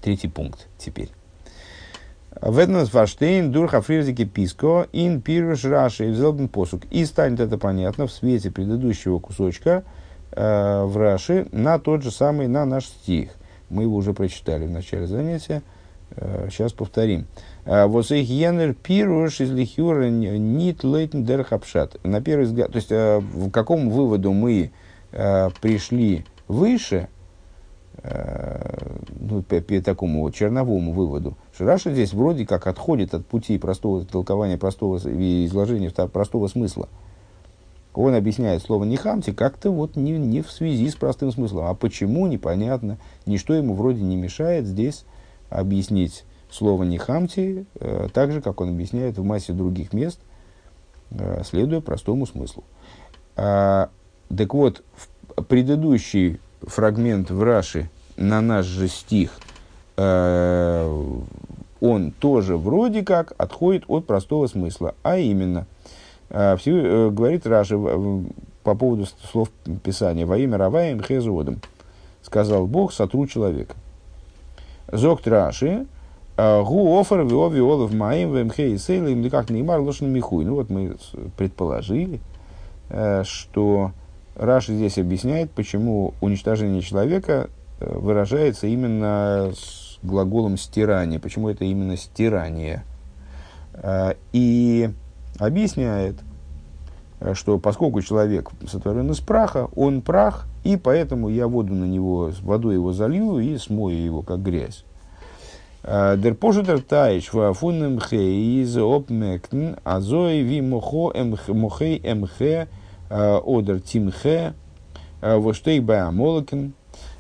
Третий 0.02 0.28
пункт 0.28 0.68
теперь. 0.78 1.10
Веднес 2.42 2.94
Ваштейн, 2.94 3.52
Дурха 3.52 3.82
Фрирзики 3.82 4.26
Писко, 4.26 4.88
Ин 4.92 5.22
Пируш 5.22 5.66
Раши, 5.66 6.10
Взелбен 6.10 6.50
Посук. 6.50 6.84
И 6.92 7.06
станет 7.06 7.40
это 7.40 7.58
понятно 7.58 8.08
в 8.08 8.12
свете 8.12 8.52
предыдущего 8.52 9.20
кусочка 9.20 9.84
э, 10.32 10.84
в 10.84 10.98
Раши 10.98 11.48
на 11.52 11.80
тот 11.80 12.04
же 12.04 12.12
самый, 12.12 12.48
на 12.48 12.66
наш 12.66 12.86
стих. 12.86 13.32
Мы 13.74 13.84
его 13.84 13.96
уже 13.96 14.14
прочитали 14.14 14.66
в 14.68 14.72
начале 14.72 15.08
занятия. 15.08 15.64
Э, 16.16 16.48
сейчас 16.52 16.74
повторим. 16.74 17.26
«Э, 17.66 17.86
вот 17.86 18.10
их 18.12 18.30
янер 18.30 18.74
пируш 18.76 19.42
из 19.42 19.52
лихюра 19.52 20.10
нит 20.10 20.84
лейтен 20.84 21.24
дерхапшат. 21.26 21.98
На 22.04 22.22
первый 22.22 22.46
взгляд, 22.46 22.72
то 22.72 22.78
есть, 22.78 22.92
э, 22.92 23.20
в 23.20 23.50
каком 23.50 23.90
выводу 23.90 24.32
мы 24.32 24.72
э, 25.12 25.50
пришли 25.62 26.26
выше, 26.48 27.08
э, 28.04 28.90
ну, 29.20 29.42
по, 29.42 29.60
по 29.62 29.82
такому 29.82 30.30
черновому 30.32 30.92
выводу, 30.92 31.36
что 31.54 31.66
Раша 31.66 31.92
здесь 31.92 32.14
вроде 32.14 32.46
как 32.46 32.68
отходит 32.68 33.14
от 33.14 33.26
пути 33.26 33.58
простого 33.58 34.06
толкования, 34.06 34.58
простого 34.58 34.98
изложения 34.98 35.90
простого 35.90 36.48
смысла. 36.48 36.90
Он 37.94 38.16
объясняет 38.16 38.62
слово 38.64 38.86
«не 38.86 38.98
хамте» 38.98 39.34
как-то 39.34 39.72
вот 39.72 39.96
не, 39.96 40.12
не 40.12 40.42
в 40.42 40.52
связи 40.52 40.90
с 40.90 40.96
простым 40.96 41.32
смыслом. 41.32 41.68
А 41.68 41.74
почему, 41.76 42.26
непонятно. 42.28 42.98
Ничто 43.26 43.54
ему 43.54 43.76
вроде 43.76 44.02
не 44.02 44.16
мешает 44.16 44.66
здесь 44.66 45.06
объяснить 45.50 46.26
слово 46.50 46.84
«не 46.84 46.98
хамте», 46.98 47.66
э, 47.80 48.08
так 48.14 48.32
же, 48.32 48.42
как 48.42 48.62
он 48.62 48.70
объясняет 48.70 49.18
в 49.18 49.24
массе 49.24 49.54
других 49.54 49.94
мест, 49.94 50.20
э, 51.12 51.44
следуя 51.44 51.82
простому 51.82 52.26
смыслу. 52.26 52.64
А, 53.36 53.90
так 54.36 54.54
вот, 54.54 54.84
предыдущий 55.48 56.40
фрагмент 56.62 57.30
в 57.30 57.42
Раши 57.44 57.90
на 58.18 58.42
наш 58.42 58.66
же 58.66 58.88
стих, 58.88 59.32
э, 59.98 61.12
он 61.82 62.12
тоже 62.12 62.56
вроде 62.56 63.04
как 63.04 63.34
отходит 63.38 63.84
от 63.88 64.06
простого 64.06 64.48
смысла, 64.48 64.96
а 65.04 65.18
именно, 65.18 65.68
говорит 66.34 67.46
Раши 67.46 67.78
по 68.64 68.76
поводу 68.76 69.06
слов 69.32 69.50
Писания, 69.84 70.26
во 70.26 70.38
имя 70.38 70.58
Раваем 70.58 71.02
Хезодом, 71.02 71.62
сказал 72.22 72.66
Бог, 72.66 72.92
сотру 72.92 73.28
человека. 73.28 73.76
Зокт 74.92 75.28
Раши, 75.28 75.86
Гу 76.36 77.00
офер 77.00 77.24
вио 77.24 77.48
виолов 77.50 77.94
маим 77.94 78.32
вмхе 78.32 78.72
и 78.72 78.78
сейлим 78.78 79.22
никак 79.22 79.50
не 79.50 79.62
имар 79.62 79.80
лошен 79.80 80.12
михуй. 80.12 80.46
Ну 80.46 80.56
вот 80.56 80.70
мы 80.72 80.98
предположили, 81.38 82.20
что 83.24 83.92
Раши 84.36 84.74
здесь 84.74 84.98
объясняет, 84.98 85.52
почему 85.52 86.14
уничтожение 86.20 86.82
человека 86.82 87.50
э, 87.80 87.98
выражается 87.98 88.66
именно 88.66 89.52
с 89.56 90.00
глаголом 90.02 90.58
стирание, 90.58 91.20
почему 91.20 91.50
это 91.50 91.66
именно 91.66 91.98
стирание. 91.98 92.84
Э, 93.74 94.14
и 94.32 94.90
объясняет, 95.38 96.16
э, 97.20 97.34
что 97.34 97.60
поскольку 97.60 98.02
человек 98.02 98.52
сотворен 98.68 99.12
из 99.12 99.20
праха, 99.20 99.70
он 99.76 100.02
прах, 100.02 100.46
и 100.64 100.78
поэтому 100.78 101.30
я 101.30 101.48
воду 101.48 101.74
на 101.74 101.86
него, 101.86 102.32
водой 102.42 102.76
его 102.76 102.94
залью 102.94 103.40
и 103.40 103.58
смою 103.58 104.04
его, 104.04 104.22
как 104.22 104.42
грязь. 104.42 104.86
Der 105.84 106.34
пожитер 106.34 106.82
тайч 106.82 107.34
ва 107.34 107.54
фуннем 107.54 108.00
хе 108.00 108.62
из 108.62 108.78
опмектн 108.78 109.74
азой 109.84 110.40
ви 110.40 110.62
мохо 110.62 111.12
мохей 111.50 112.00
мхе 112.16 112.70
Э, 113.16 113.40
Одер 113.46 113.80
Тимхе, 113.80 114.56
э, 115.22 115.38
Воштейк 115.38 115.84
Баамолокен. 115.84 116.74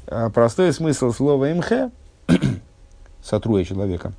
Э, 0.07 0.31
простой 0.33 0.73
смысл 0.73 1.11
слова 1.11 1.51
имхе, 1.51 1.91
сотруя 3.23 3.63
человека, 3.63 4.13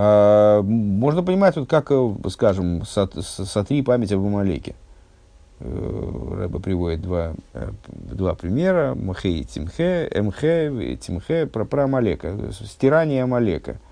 можно 0.00 1.22
понимать, 1.22 1.56
вот 1.56 1.68
как, 1.68 1.90
скажем, 2.30 2.84
сотри 2.84 3.82
память 3.82 4.12
об 4.12 4.20
Амалеке. 4.20 4.74
Рэба 5.60 6.60
приводит 6.60 7.02
два, 7.02 7.32
два 7.92 8.34
примера. 8.34 8.94
Мхе 8.94 9.30
и 9.30 9.44
Тимхе, 9.44 10.08
Мхе, 10.14 10.96
Тимхе, 11.00 11.46
про, 11.46 11.64
про 11.64 11.84
Амалека. 11.84 12.52
Стирание 12.52 13.24
Амалека– 13.24 13.76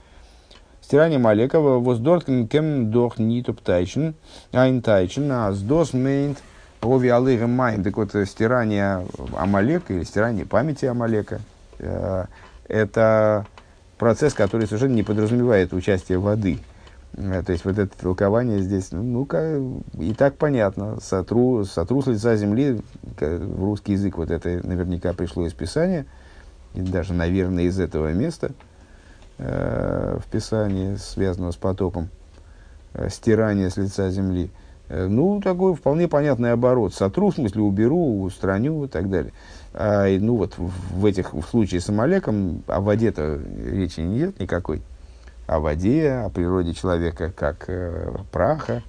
Стирание 0.87 1.19
Малека, 1.19 1.59
воздорткен 1.59 2.47
кем 2.47 2.93
дох 2.93 3.19
ниту 3.19 3.53
птайчен, 3.55 4.15
айн 4.53 4.83
тайчен, 4.83 5.33
а 5.33 5.51
сдос 5.51 5.93
мейнт 5.95 6.39
ови 6.81 7.09
алыга 7.09 7.49
майн. 7.49 7.83
Так 7.83 7.97
вот, 7.97 8.13
стирание 8.25 9.05
Амалека 9.37 9.93
или 9.93 10.05
стирание 10.05 10.47
памяти 10.47 10.85
Амалека, 10.85 11.41
э, 11.81 12.27
это 12.69 13.47
процесс, 13.99 14.35
который 14.35 14.67
совершенно 14.67 14.95
не 14.95 15.03
подразумевает 15.03 15.73
участие 15.73 16.19
воды. 16.19 16.59
Э, 17.15 17.43
то 17.45 17.53
есть 17.53 17.65
вот 17.65 17.79
это 17.79 17.97
толкование 17.99 18.61
здесь, 18.61 18.93
ну, 18.93 19.03
ну 19.03 19.83
и 19.99 20.15
так 20.15 20.37
понятно. 20.37 20.99
Сотру, 21.01 21.65
сотру 21.65 22.03
с 22.03 22.07
лица 22.07 22.37
земли, 22.37 22.81
в 23.19 23.65
русский 23.65 23.93
язык 23.93 24.19
вот 24.19 24.31
это 24.31 24.61
наверняка 24.67 25.13
пришло 25.13 25.47
из 25.47 25.53
Писания– 25.53 26.07
и 26.77 26.83
даже, 26.83 27.15
наверное, 27.15 27.65
из 27.65 27.81
этого 27.81 28.13
места 28.13 28.53
э, 29.39 30.19
в 30.23 30.31
Писании, 30.31 30.97
связанного 30.97 31.53
с 31.53 31.57
потопом, 31.57 32.11
э, 32.93 33.09
стирание 33.09 33.71
с 33.71 33.79
лица 33.79 34.11
земли. 34.11 34.51
Э, 34.89 35.07
ну, 35.07 35.41
такой 35.41 35.75
вполне 35.75 36.07
понятный 36.07 36.53
оборот. 36.53 36.95
Сотру, 36.95 37.31
в 37.31 37.35
смысле, 37.35 37.63
уберу, 37.63 38.21
устраню 38.21 38.85
и 38.85 38.89
так 38.89 39.09
далее. 39.09 39.33
А, 39.79 40.07
ну, 40.19 40.37
вот 40.37 40.55
в, 40.57 41.05
этих, 41.05 41.35
в 41.35 41.43
случае 41.43 41.83
с 41.83 41.89
Амалеком 41.91 42.63
о 42.67 42.81
воде-то 42.81 43.39
речи 43.63 44.01
нет 44.01 44.41
никакой. 44.41 44.81
О 45.47 45.61
воде, 45.61 46.13
о 46.13 46.31
природе 46.31 46.73
человека 46.73 47.31
как 47.31 47.67
э, 47.69 48.11
праха. 48.33 48.83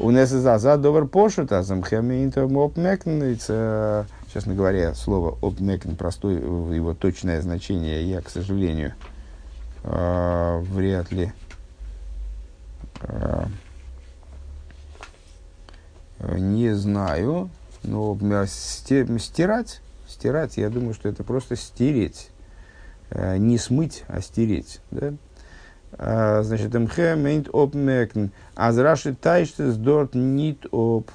У 0.00 0.10
нас 0.10 0.30
за 0.30 0.76
довар 0.78 1.06
пошут, 1.06 1.52
а 1.52 1.62
замхеминтом 1.62 2.58
обмекнется, 2.58 4.08
честно 4.32 4.54
говоря, 4.54 4.94
слово 4.94 5.38
обмекн, 5.40 5.94
простое, 5.94 6.38
его 6.38 6.92
точное 6.92 7.40
значение, 7.40 8.02
я, 8.10 8.20
к 8.20 8.28
сожалению, 8.28 8.94
э, 9.84 10.58
вряд 10.72 11.12
ли 11.12 11.32
э, 13.02 13.44
не 16.36 16.74
знаю, 16.74 17.48
но 17.84 18.18
стирать, 18.46 19.80
стирать, 20.24 20.56
я 20.56 20.70
думаю, 20.70 20.94
что 20.94 21.10
это 21.10 21.22
просто 21.22 21.54
стереть, 21.54 22.30
э, 23.10 23.36
не 23.36 23.58
смыть, 23.58 24.04
а 24.08 24.22
стереть, 24.22 24.80
да? 24.90 25.12
А, 25.98 26.42
значит, 26.42 26.72
МХ 26.72 27.14
мейнт 27.16 27.48
об 27.52 27.74
мекн. 27.74 28.28
Азраши 28.54 29.14
тайштес 29.14 29.76
дорт 29.76 30.14
нит 30.14 30.66
об. 30.72 31.10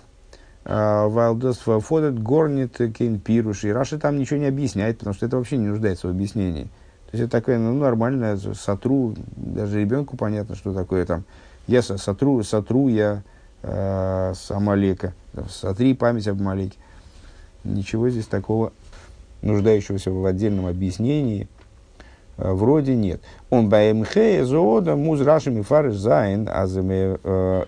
А, 0.63 1.08
Валдос 1.08 1.58
фодет 1.58 2.22
горнит 2.22 2.78
кейн 2.78 3.19
пируш. 3.19 3.63
И 3.63 3.72
Раши 3.72 3.98
там 3.98 4.19
ничего 4.19 4.39
не 4.39 4.45
объясняет, 4.45 5.00
потому 5.00 5.15
что 5.15 5.26
это 5.26 5.38
вообще 5.38 5.58
не 5.58 5.67
нуждается 5.67 6.08
в 6.08 6.12
объяснении. 6.12 6.65
То 7.10 7.17
есть 7.17 7.24
это 7.24 7.32
такое 7.32 7.58
ну, 7.58 7.74
нормальное 7.74 8.38
сотру, 8.38 9.15
даже 9.36 9.82
ребенку 9.82 10.15
понятно, 10.17 10.56
что 10.56 10.72
такое 10.72 11.06
там. 11.06 11.24
Я 11.67 11.82
сотру, 11.82 12.43
сотру 12.43 12.88
я 12.88 13.24
э, 13.63 14.34
с 14.36 14.52
Амалека, 14.52 15.13
сотри 15.50 15.95
память 15.95 16.28
об 16.28 16.39
Амалеке. 16.39 16.78
Ничего 17.63 18.10
здесь 18.10 18.28
такого 18.28 18.72
нуждающегося 19.41 20.12
в 20.12 20.25
отдельном 20.25 20.65
объяснении– 20.65 21.47
Э, 22.39 22.54
вроде 22.54 22.95
нет. 22.95 23.21
Он 23.49 23.69
баемхе 23.69 24.45
зоода 24.45 24.95
муз 24.95 25.21
рашим 25.21 25.60
и 25.60 25.62
фариш 25.62 25.95
зайн 25.95 26.47
аземе 26.49 27.19
э, 27.23 27.65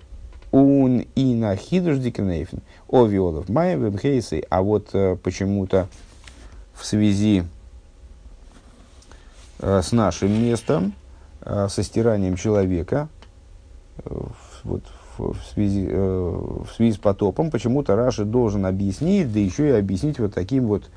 ун 0.51 1.05
и 1.15 1.35
на 1.35 1.55
хидуш 1.55 1.97
дикнейфен 1.97 2.61
о 2.87 3.05
виолов 3.05 3.49
маем 3.49 3.83
бемхейсы. 3.83 4.43
А 4.49 4.61
вот 4.61 4.89
э, 4.93 5.17
почему-то 5.21 5.87
в 6.73 6.85
связи 6.85 7.43
с 9.59 9.91
нашим 9.91 10.31
местом, 10.43 10.93
со 11.45 11.83
стиранием 11.83 12.35
человека, 12.35 13.09
вот 14.63 14.81
в 15.19 15.35
связи, 15.53 15.85
в 15.87 16.67
связи 16.75 16.93
с 16.93 16.97
потопом, 16.97 17.51
почему-то 17.51 17.95
Раши 17.95 18.25
должен 18.25 18.65
объяснить, 18.65 19.31
да 19.31 19.39
еще 19.39 19.67
и 19.67 19.73
объяснить 19.73 20.17
вот 20.17 20.33
таким 20.33 20.65
вот 20.65 20.89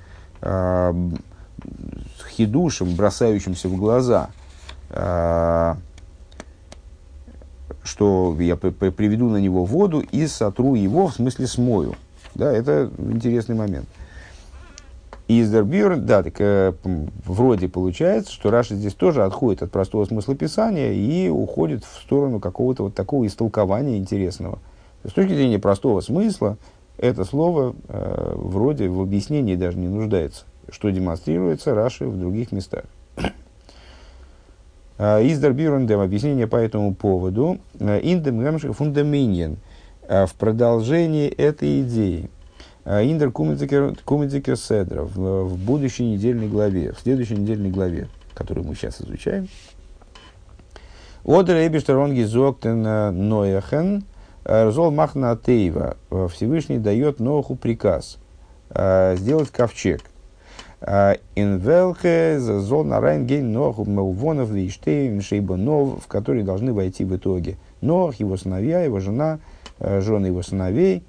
хидушем, 2.36 2.94
бросающимся 2.94 3.68
в 3.68 3.76
глаза, 3.76 4.30
э, 4.90 5.74
что 7.82 8.36
я 8.40 8.56
приведу 8.56 9.28
на 9.28 9.38
него 9.38 9.64
воду 9.64 10.00
и 10.00 10.26
сотру 10.26 10.74
его, 10.74 11.08
в 11.08 11.14
смысле 11.14 11.46
смою. 11.46 11.94
Да, 12.34 12.52
это 12.52 12.90
интересный 12.98 13.54
момент. 13.54 13.86
Из 15.26 15.50
Дербюр, 15.50 15.96
да, 15.96 16.22
так 16.22 16.34
э, 16.38 16.74
вроде 17.24 17.68
получается, 17.68 18.30
что 18.30 18.50
Раша 18.50 18.74
здесь 18.74 18.92
тоже 18.92 19.24
отходит 19.24 19.62
от 19.62 19.70
простого 19.70 20.04
смысла 20.04 20.34
Писания 20.34 20.92
и 20.92 21.30
уходит 21.30 21.82
в 21.84 22.02
сторону 22.02 22.40
какого-то 22.40 22.82
вот 22.84 22.94
такого 22.94 23.26
истолкования 23.26 23.96
интересного. 23.96 24.58
С 25.02 25.12
точки 25.12 25.32
зрения 25.32 25.58
простого 25.58 26.00
смысла, 26.02 26.58
это 26.98 27.24
слово 27.24 27.74
э, 27.88 28.32
вроде 28.36 28.88
в 28.88 29.00
объяснении 29.00 29.56
даже 29.56 29.78
не 29.78 29.88
нуждается 29.88 30.44
что 30.70 30.90
демонстрируется 30.90 31.74
Раши 31.74 32.06
в 32.06 32.18
других 32.18 32.52
местах. 32.52 32.84
А, 34.96 35.20
Издер 35.20 35.52
Бирундем, 35.52 36.00
объяснение 36.00 36.46
по 36.46 36.56
этому 36.56 36.94
поводу. 36.94 37.58
А, 37.80 37.98
Индем 37.98 38.40
гамших 38.40 38.76
фундаминьен. 38.76 39.58
А, 40.08 40.26
в 40.26 40.34
продолжении 40.34 41.28
этой 41.28 41.82
идеи. 41.82 42.30
Индер 42.84 43.30
Кумидзикер 43.30 44.56
Седра 44.58 45.04
в 45.04 45.56
будущей 45.56 46.04
недельной 46.04 46.48
главе, 46.48 46.92
в 46.92 47.00
следующей 47.00 47.34
недельной 47.34 47.70
главе, 47.70 48.08
которую 48.34 48.66
мы 48.66 48.74
сейчас 48.74 49.00
изучаем. 49.00 49.48
Одер 51.24 51.66
Эбиштеронги 51.66 52.24
Зоктен 52.24 52.82
Нояхен 52.82 54.04
Рзол 54.46 54.90
Махна 54.90 55.36
Тейва. 55.36 55.96
Всевышний 56.32 56.78
дает 56.78 57.18
Ноху 57.18 57.56
приказ 57.56 58.18
сделать 58.70 59.50
ковчег. 59.50 60.02
In 60.82 61.62
welche 61.62 62.38
зона 62.38 63.00
райнгейн 63.00 63.50
нох 63.50 63.78
мелвонов 63.78 64.50
виштейн 64.50 65.22
шейбанов, 65.22 66.04
в 66.04 66.08
которые 66.08 66.44
должны 66.44 66.74
войти 66.74 67.06
в 67.06 67.16
итоге 67.16 67.56
Нох, 67.80 68.16
его 68.16 68.36
сыновья, 68.36 68.82
его 68.82 69.00
жена, 69.00 69.38
жены 69.80 70.26
его 70.26 70.42
сыновей, 70.42 71.02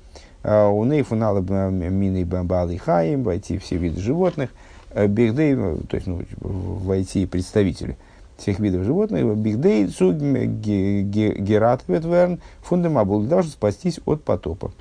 у 0.46 0.86
нейфунала 0.86 1.42
мины 1.42 2.24
бамбалы 2.24 2.78
хаим, 2.78 3.24
войти 3.24 3.58
все 3.58 3.76
виды 3.76 4.00
животных, 4.00 4.52
бигдей, 4.96 5.56
то 5.56 5.96
есть 5.96 6.08
ну, 6.08 6.22
войти 6.40 7.26
представители 7.26 7.98
всех 8.38 8.60
видов 8.60 8.84
животных, 8.84 9.38
бигдей 9.38 9.88
цуг 9.88 10.16
герат 10.16 11.84
ветверн 11.88 12.40
фундамабул, 12.62 13.24
должен 13.24 13.52
спастись 13.52 14.00
от 14.06 14.24
потопа. 14.24 14.72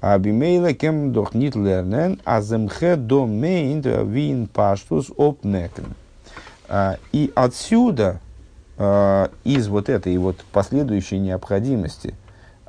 Абимейла 0.00 0.74
кем 0.74 1.12
дох 1.12 1.34
нит 1.34 1.56
лернен, 1.56 2.20
а 2.24 2.40
земхе 2.40 2.96
домейн 2.96 3.80
вин 3.80 4.46
паштус 4.46 5.10
опнекен. 5.16 5.94
И 7.12 7.32
отсюда, 7.34 8.20
а, 8.76 9.30
из 9.42 9.66
вот 9.68 9.88
этой 9.88 10.16
вот 10.18 10.44
последующей 10.52 11.18
необходимости 11.18 12.14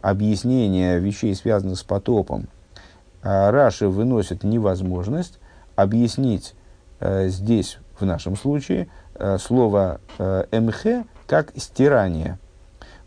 объяснения 0.01 0.97
вещей, 0.97 1.35
связанных 1.35 1.77
с 1.77 1.83
потопом, 1.83 2.47
а, 3.21 3.51
Раши 3.51 3.87
выносит 3.87 4.43
невозможность 4.43 5.37
объяснить 5.75 6.55
а, 6.99 7.27
здесь, 7.27 7.77
в 7.99 8.05
нашем 8.05 8.37
случае, 8.37 8.87
слово 9.39 9.99
«мх» 10.17 11.05
как 11.27 11.51
«стирание». 11.55 12.37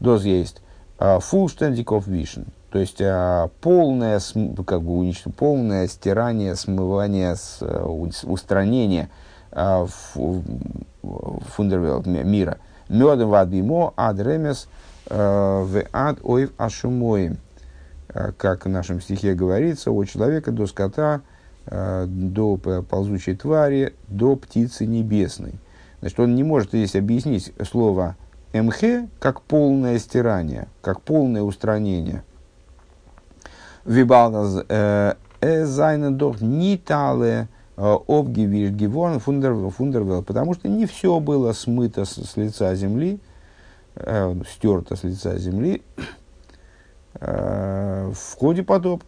Доз 0.01 0.25
есть 0.25 0.63
«full 0.99 1.47
standing 1.47 1.85
vision», 1.85 2.47
то 2.71 2.79
есть 2.79 3.03
полное, 3.61 4.21
как 4.67 4.83
бы, 4.83 4.97
унич... 4.99 5.25
полное 5.37 5.87
стирание, 5.89 6.57
смывание, 6.57 7.37
с, 7.37 7.61
устранение 8.25 9.09
фундервелт 11.03 12.07
мира. 12.07 12.59
Медом 12.89 13.29
в 13.31 13.35
адбимо 13.35 13.93
адремес 13.97 14.69
в 15.11 15.83
ад 15.93 16.19
ойв 16.23 16.53
ашумоим. 16.57 17.37
Как 18.37 18.65
в 18.67 18.69
нашем 18.69 19.01
стихе 19.01 19.35
говорится, 19.35 19.91
от 19.91 20.09
человека 20.09 20.53
до 20.53 20.67
скота, 20.67 21.21
до 21.67 22.57
ползучей 22.89 23.37
твари, 23.37 23.95
до 24.09 24.37
птицы 24.37 24.87
небесной. 24.87 25.55
Значит, 26.03 26.21
он 26.21 26.35
не 26.35 26.43
может 26.43 26.69
здесь 26.69 26.95
объяснить 26.95 27.55
слово 27.67 28.17
МХ 28.53 29.09
как 29.19 29.41
полное 29.41 29.99
стирание, 29.99 30.69
как 30.83 31.01
полное 31.01 31.41
устранение– 31.41 32.23
Вибалназ 33.85 34.65
эзайна 35.41 36.11
дох 36.13 36.41
нитале 36.41 37.49
обгивиш 37.77 38.71
геворн 38.71 39.19
фундервел, 39.19 40.23
потому 40.23 40.55
что 40.55 40.69
не 40.69 40.87
все 40.87 41.19
было 41.19 41.53
смыто 41.53 42.05
с, 42.05 42.15
с 42.15 42.37
лица 42.37 42.75
земли, 42.77 43.19
э, 43.97 44.35
стерто 44.49 44.95
с 44.95 45.03
лица 45.03 45.37
земли 45.39 45.83
э, 47.15 48.13
в 48.15 48.39
ходе 48.39 48.63
потопа. 48.63 49.05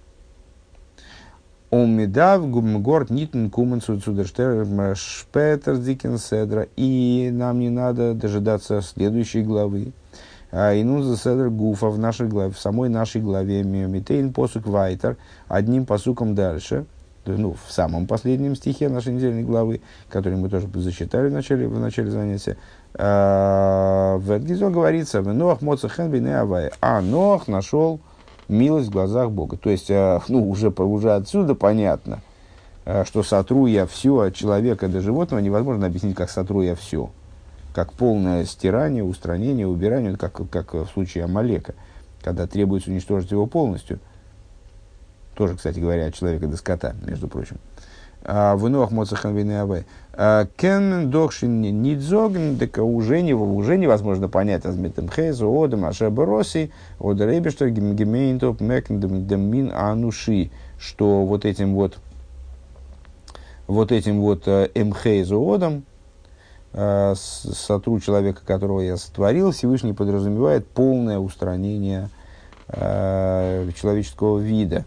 Омидав 1.74 2.48
гумгорд 2.48 3.10
нитн 3.10 3.48
кумен 3.48 3.80
цудерштер 3.80 4.64
шпетер 4.94 5.76
дикенседра. 5.76 6.68
И 6.76 7.30
нам 7.32 7.58
не 7.58 7.68
надо 7.68 8.14
дожидаться 8.14 8.80
следующей 8.80 9.42
главы. 9.42 9.92
А, 10.52 10.72
и 10.72 10.84
ну 10.84 11.02
за 11.02 11.16
седр 11.16 11.50
гуфа 11.50 11.88
в 11.88 11.98
нашей 11.98 12.28
главе, 12.28 12.52
в 12.52 12.60
самой 12.60 12.88
нашей 12.88 13.20
главе. 13.20 13.64
Митейн 13.64 14.32
посук 14.32 14.68
вайтер, 14.68 15.16
одним 15.48 15.84
посуком 15.84 16.36
дальше, 16.36 16.86
ну, 17.26 17.56
в 17.66 17.72
самом 17.72 18.06
последнем 18.06 18.54
стихе 18.54 18.88
нашей 18.88 19.12
недельной 19.12 19.42
главы, 19.42 19.80
который 20.08 20.36
мы 20.36 20.48
тоже 20.48 20.68
зачитали 20.74 21.28
в 21.28 21.32
начале, 21.32 21.66
в 21.66 21.80
начале 21.80 22.08
занятия, 22.08 22.56
а, 22.94 24.16
в 24.18 24.30
Эдгизо 24.30 24.70
говорится, 24.70 25.22
в 25.22 25.34
Ноах 25.34 25.60
Моцахен 25.60 26.08
Бине 26.08 26.38
Авай, 26.38 26.70
а 26.80 27.00
Ноах 27.00 27.48
нашел 27.48 27.98
милость 28.48 28.88
в 28.88 28.92
глазах 28.92 29.30
Бога. 29.30 29.56
То 29.56 29.70
есть, 29.70 29.90
а, 29.90 30.20
ну, 30.28 30.48
уже, 30.48 30.70
уже 30.70 31.12
отсюда 31.14 31.54
понятно, 31.54 32.20
э, 32.84 33.04
что 33.04 33.22
сотру 33.22 33.66
я 33.66 33.86
все 33.86 34.20
от 34.20 34.34
человека 34.34 34.88
до 34.88 35.00
животного, 35.00 35.40
невозможно 35.40 35.86
объяснить, 35.86 36.16
как 36.16 36.30
сотру 36.30 36.62
я 36.62 36.74
все. 36.74 37.10
Как 37.74 37.92
полное 37.92 38.44
стирание, 38.44 39.02
устранение, 39.02 39.66
убирание, 39.66 40.16
как, 40.16 40.40
как 40.48 40.74
в 40.74 40.86
случае 40.86 41.24
Амалека, 41.24 41.74
когда 42.22 42.46
требуется 42.46 42.90
уничтожить 42.90 43.30
его 43.30 43.46
полностью. 43.46 43.98
Тоже, 45.34 45.56
кстати 45.56 45.80
говоря, 45.80 46.06
от 46.06 46.14
человека 46.14 46.46
до 46.46 46.56
скота, 46.56 46.94
между 47.04 47.26
прочим. 47.26 47.58
В 48.24 48.68
Нох 48.68 48.90
Моцахан 48.90 49.34
Винеавай. 49.34 49.84
А, 50.16 50.46
кен 50.56 51.10
дохшин 51.10 51.60
нидзоген, 51.60 52.56
так 52.56 52.78
уже, 52.78 53.20
не, 53.20 53.34
уже 53.34 53.76
невозможно 53.76 54.28
понять 54.28 54.64
азметем 54.64 55.10
хейзу, 55.10 55.50
одам, 55.50 55.84
ашеба 55.84 56.24
роси, 56.24 56.70
ода 57.00 57.26
рейбештер, 57.26 57.70
гемейнтоп, 57.70 58.60
мекндемин 58.60 59.72
ануши, 59.74 60.52
что 60.78 61.24
вот 61.24 61.44
этим 61.44 61.74
вот, 61.74 61.98
вот 63.66 63.90
этим 63.90 64.20
вот 64.20 64.46
э, 64.46 64.70
эмхейзу 64.74 65.52
одам, 65.52 65.82
э, 66.72 67.14
сотру 67.16 67.98
человека, 67.98 68.42
которого 68.46 68.80
я 68.82 68.96
сотворил, 68.96 69.50
Всевышний 69.50 69.94
подразумевает 69.94 70.64
полное 70.68 71.18
устранение 71.18 72.08
э, 72.68 73.68
человеческого 73.76 74.38
вида. 74.38 74.84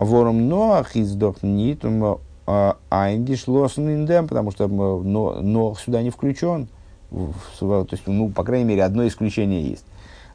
Вором 0.00 0.48
Ноах 0.48 0.96
издох 0.96 1.42
нит, 1.42 1.84
Айндиш 2.46 3.46
лосен 3.46 4.06
потому 4.26 4.50
что 4.50 4.68
но, 4.68 5.40
но 5.40 5.74
сюда 5.74 6.02
не 6.02 6.10
включен. 6.10 6.68
То 7.10 7.86
есть, 7.90 8.06
ну, 8.06 8.30
по 8.30 8.44
крайней 8.44 8.64
мере, 8.64 8.84
одно 8.84 9.06
исключение 9.06 9.62
есть. 9.62 9.84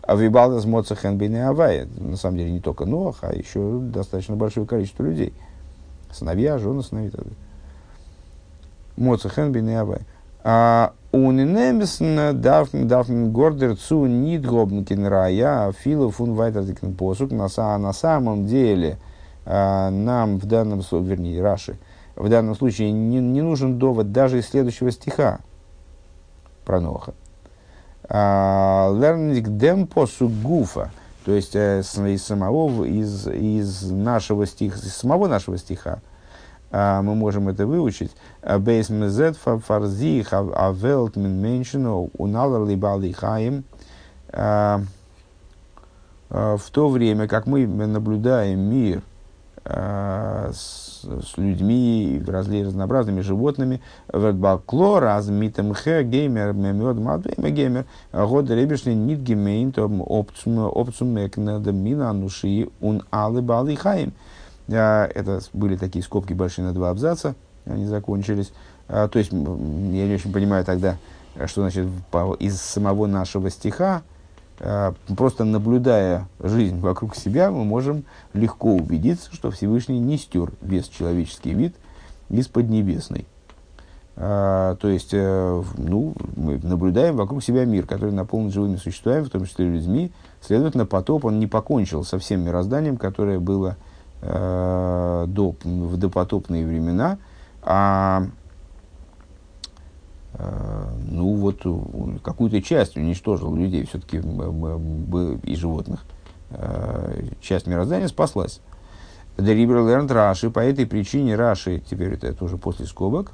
А 0.01 0.15
Вибалдас 0.15 0.65
Моцахен 0.65 1.35
Авай, 1.47 1.87
на 1.97 2.15
самом 2.15 2.37
деле, 2.37 2.51
не 2.51 2.59
только 2.59 2.85
Ноах, 2.85 3.17
а 3.21 3.33
еще 3.33 3.79
достаточно 3.79 4.35
большое 4.35 4.67
количество 4.67 5.03
людей. 5.03 5.33
Сыновья, 6.11 6.57
жены, 6.59 6.83
сыновья. 6.83 7.11
Моцахен 8.97 9.69
Авай. 9.77 10.01
А 10.43 10.93
Унинемисн 11.11 12.39
дарфн 12.39 13.31
гордер 13.31 13.77
цу 13.77 14.05
нит 14.05 14.45
гобнкин 14.45 15.07
рая, 15.07 15.71
филу 15.71 16.11
фун 16.11 16.33
вайтер 16.33 16.65
посук. 16.93 17.31
На 17.31 17.47
самом 17.93 18.45
деле, 18.45 18.99
а, 19.45 19.89
нам 19.89 20.37
в 20.37 20.45
данном 20.45 20.83
случае, 20.83 21.09
вернее, 21.09 21.41
Раши, 21.41 21.77
в 22.15 22.29
данном 22.29 22.55
случае 22.55 22.91
не, 22.91 23.19
не 23.19 23.41
нужен 23.41 23.77
довод 23.77 24.11
даже 24.11 24.39
из 24.39 24.47
следующего 24.47 24.91
стиха 24.91 25.39
про 26.63 26.79
Ноха. 26.79 27.13
А, 28.07 28.93
Лерник 28.93 29.57
демпо 29.57 30.05
сугуфа, 30.05 30.91
то 31.25 31.31
есть 31.31 31.55
э, 31.55 31.81
из 31.81 32.23
самого, 32.23 32.85
из, 32.85 33.27
из 33.27 33.89
нашего 33.89 34.45
стиха, 34.45 34.77
из 34.77 34.95
самого 34.95 35.27
нашего 35.27 35.57
стиха, 35.57 35.99
а, 36.71 37.01
мы 37.01 37.15
можем 37.15 37.49
это 37.49 37.65
выучить. 37.65 38.15
Бейс 38.59 38.89
мезет 38.89 39.37
фарзи 39.37 40.25
авелт 40.31 41.15
мин 41.15 41.41
меншину 41.41 42.09
уналар 42.17 42.65
либали 42.65 43.11
хаим. 43.11 43.63
А, 44.29 44.81
в 46.29 46.63
то 46.71 46.89
время, 46.89 47.27
как 47.27 47.45
мы 47.45 47.65
наблюдаем 47.67 48.59
мир– 48.59 49.01
с, 49.65 50.84
с 51.05 51.37
людьми, 51.37 52.21
разнообразными 52.25 53.21
животными. 53.21 53.81
Вербакло, 54.11 54.99
размитым 54.99 55.73
хэ, 55.73 56.03
геймер, 56.03 56.53
мемед, 56.53 56.97
мадвейма 56.97 57.49
геймер, 57.49 57.85
год 58.11 58.49
ребешли 58.49 58.93
нит 58.93 59.19
гемейн, 59.19 59.71
том 59.71 60.01
опцум 60.01 61.09
мекнада 61.09 61.71
мина 61.71 62.09
ануши 62.09 62.69
ун 62.81 63.03
алы 63.11 63.41
балы 63.41 63.75
хаим. 63.75 64.13
Э, 64.67 65.05
это 65.05 65.39
были 65.53 65.77
такие 65.77 66.03
скобки 66.03 66.33
большие 66.33 66.65
на 66.65 66.73
два 66.73 66.89
абзаца, 66.89 67.35
они 67.65 67.85
закончились. 67.85 68.51
Э, 68.87 69.07
то 69.11 69.19
есть, 69.19 69.31
я 69.31 69.37
не 69.39 70.13
очень 70.13 70.33
понимаю 70.33 70.65
тогда, 70.65 70.97
что 71.45 71.61
значит 71.61 71.87
из 72.39 72.59
самого 72.59 73.07
нашего 73.07 73.49
стиха, 73.49 74.03
просто 74.57 75.43
наблюдая 75.43 76.27
жизнь 76.39 76.79
вокруг 76.79 77.15
себя, 77.15 77.51
мы 77.51 77.65
можем 77.65 78.05
легко 78.33 78.73
убедиться, 78.73 79.33
что 79.33 79.51
Всевышний 79.51 79.99
не 79.99 80.17
стер 80.17 80.51
весь 80.61 80.87
человеческий 80.87 81.53
вид 81.53 81.75
из 82.29 82.47
Поднебесной. 82.47 83.25
А, 84.17 84.75
то 84.75 84.87
есть, 84.87 85.09
э, 85.11 85.63
ну, 85.77 86.15
мы 86.37 86.57
наблюдаем 86.63 87.17
вокруг 87.17 87.43
себя 87.43 87.65
мир, 87.65 87.85
который 87.85 88.13
наполнен 88.13 88.49
живыми 88.49 88.77
существами, 88.77 89.23
в 89.23 89.29
том 89.29 89.45
числе 89.45 89.69
людьми. 89.69 90.11
Следовательно, 90.41 90.85
потоп, 90.85 91.25
он 91.25 91.39
не 91.39 91.47
покончил 91.47 92.03
со 92.05 92.17
всем 92.17 92.41
мирозданием, 92.41 92.95
которое 92.95 93.39
было 93.39 93.75
э, 94.21 95.25
до, 95.27 95.55
в 95.63 95.97
допотопные 95.97 96.65
времена, 96.65 97.17
а 97.61 98.27
ну 100.37 101.35
вот 101.35 101.61
какую-то 102.21 102.61
часть 102.61 102.97
уничтожил 102.97 103.55
людей 103.55 103.85
все-таки 103.85 104.17
и 104.17 105.55
животных. 105.55 106.05
Э, 106.49 107.23
часть 107.41 107.67
мироздания 107.67 108.07
спаслась. 108.07 108.61
דעריבער 109.37 109.85
לערנט 109.85 110.11
רש״י, 110.11 110.49
по 110.49 110.59
этой 110.59 110.85
причине 110.85 111.35
Раши, 111.35 111.79
теперь 111.79 112.13
это, 112.13 112.43
уже 112.43 112.57
после 112.57 112.85
скобок, 112.85 113.31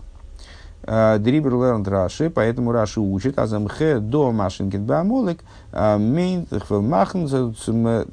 э, 0.83 1.17
דעריבער 1.19 1.53
לערנט 1.53 1.87
רש״י, 1.87 2.29
поэтому 2.29 2.71
Раши 2.71 2.99
учит, 2.99 3.37
אַז 3.37 3.64
אמחה 3.64 3.99
דאָ, 3.99 4.31
משא״כ 4.31 4.85
ביי 4.85 5.07
עמלק, 5.07 5.43
מיינט 5.71 6.47
מאַכן 6.69 7.27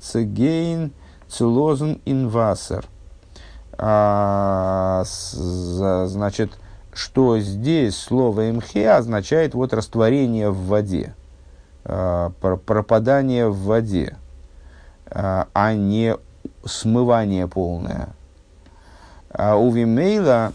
צעגיין, 0.00 0.92
צעלאָזן 1.28 2.00
אין 2.04 2.27
וואַסער. 2.27 2.86
Значит, 6.09 6.51
что 6.99 7.38
здесь 7.38 7.96
слово 7.96 8.51
«אמחה» 8.50 8.90
означает 8.90 9.55
вот 9.55 9.72
растворение 9.72 10.51
в 10.51 10.66
воде, 10.66 11.14
э, 11.84 12.30
пропадание 12.40 13.49
в 13.49 13.57
воде, 13.57 14.16
э, 15.07 15.44
а 15.53 15.74
не 15.74 16.16
смывание 16.64 17.46
полное. 17.46 18.09
А 19.30 19.55
у 19.55 19.70
Вимейла 19.70 20.53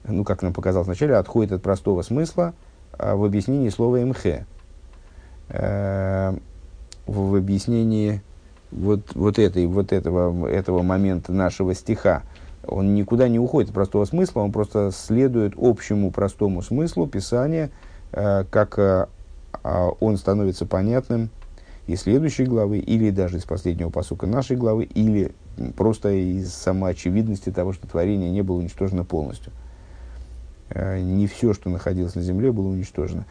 ну, 0.05 0.23
как 0.23 0.43
нам 0.43 0.53
показалось 0.53 0.87
вначале, 0.87 1.17
отходит 1.17 1.51
от 1.51 1.63
простого 1.63 2.03
смысла 2.03 2.55
э, 2.97 3.15
в 3.15 3.25
объяснении 3.25 3.71
слова 3.71 3.97
МХ. 3.97 4.45
Э, 5.49 6.35
в, 7.07 7.35
объяснении 7.35 8.23
вот, 8.71 9.17
вот, 9.17 9.41
этой, 9.41 9.67
вот 9.67 9.93
этого, 9.93 10.47
этого 10.47 10.83
момента 10.83 11.33
нашего 11.33 11.75
стиха. 11.75 12.23
Он 12.65 12.95
никуда 12.95 13.27
не 13.27 13.41
уходит 13.41 13.71
от 13.71 13.75
простого 13.75 14.05
смысла, 14.05 14.43
он 14.43 14.53
просто 14.53 14.93
следует 14.93 15.55
общему 15.57 16.13
простому 16.13 16.63
смыслу 16.63 17.09
Писания, 17.09 17.71
как 18.13 18.79
э, 18.79 19.07
э, 19.65 19.91
он 20.01 20.17
становится 20.17 20.67
понятным 20.67 21.31
из 21.87 22.03
следующей 22.03 22.45
главы, 22.45 22.79
или 22.79 23.11
даже 23.11 23.39
из 23.39 23.45
последнего 23.45 23.91
посука 23.91 24.27
нашей 24.27 24.57
главы, 24.57 24.85
или 24.85 25.33
просто 25.77 26.11
из 26.11 26.53
самоочевидности 26.53 27.51
того, 27.51 27.73
что 27.73 27.89
творение 27.89 28.31
не 28.31 28.43
было 28.43 28.59
уничтожено 28.59 29.05
полностью. 29.05 29.53
Э, 30.71 31.01
не 31.01 31.27
все, 31.27 31.53
что 31.53 31.71
находилось 31.71 32.15
на 32.15 32.23
земле, 32.23 32.53
было 32.53 32.69
уничтожено. 32.69 33.25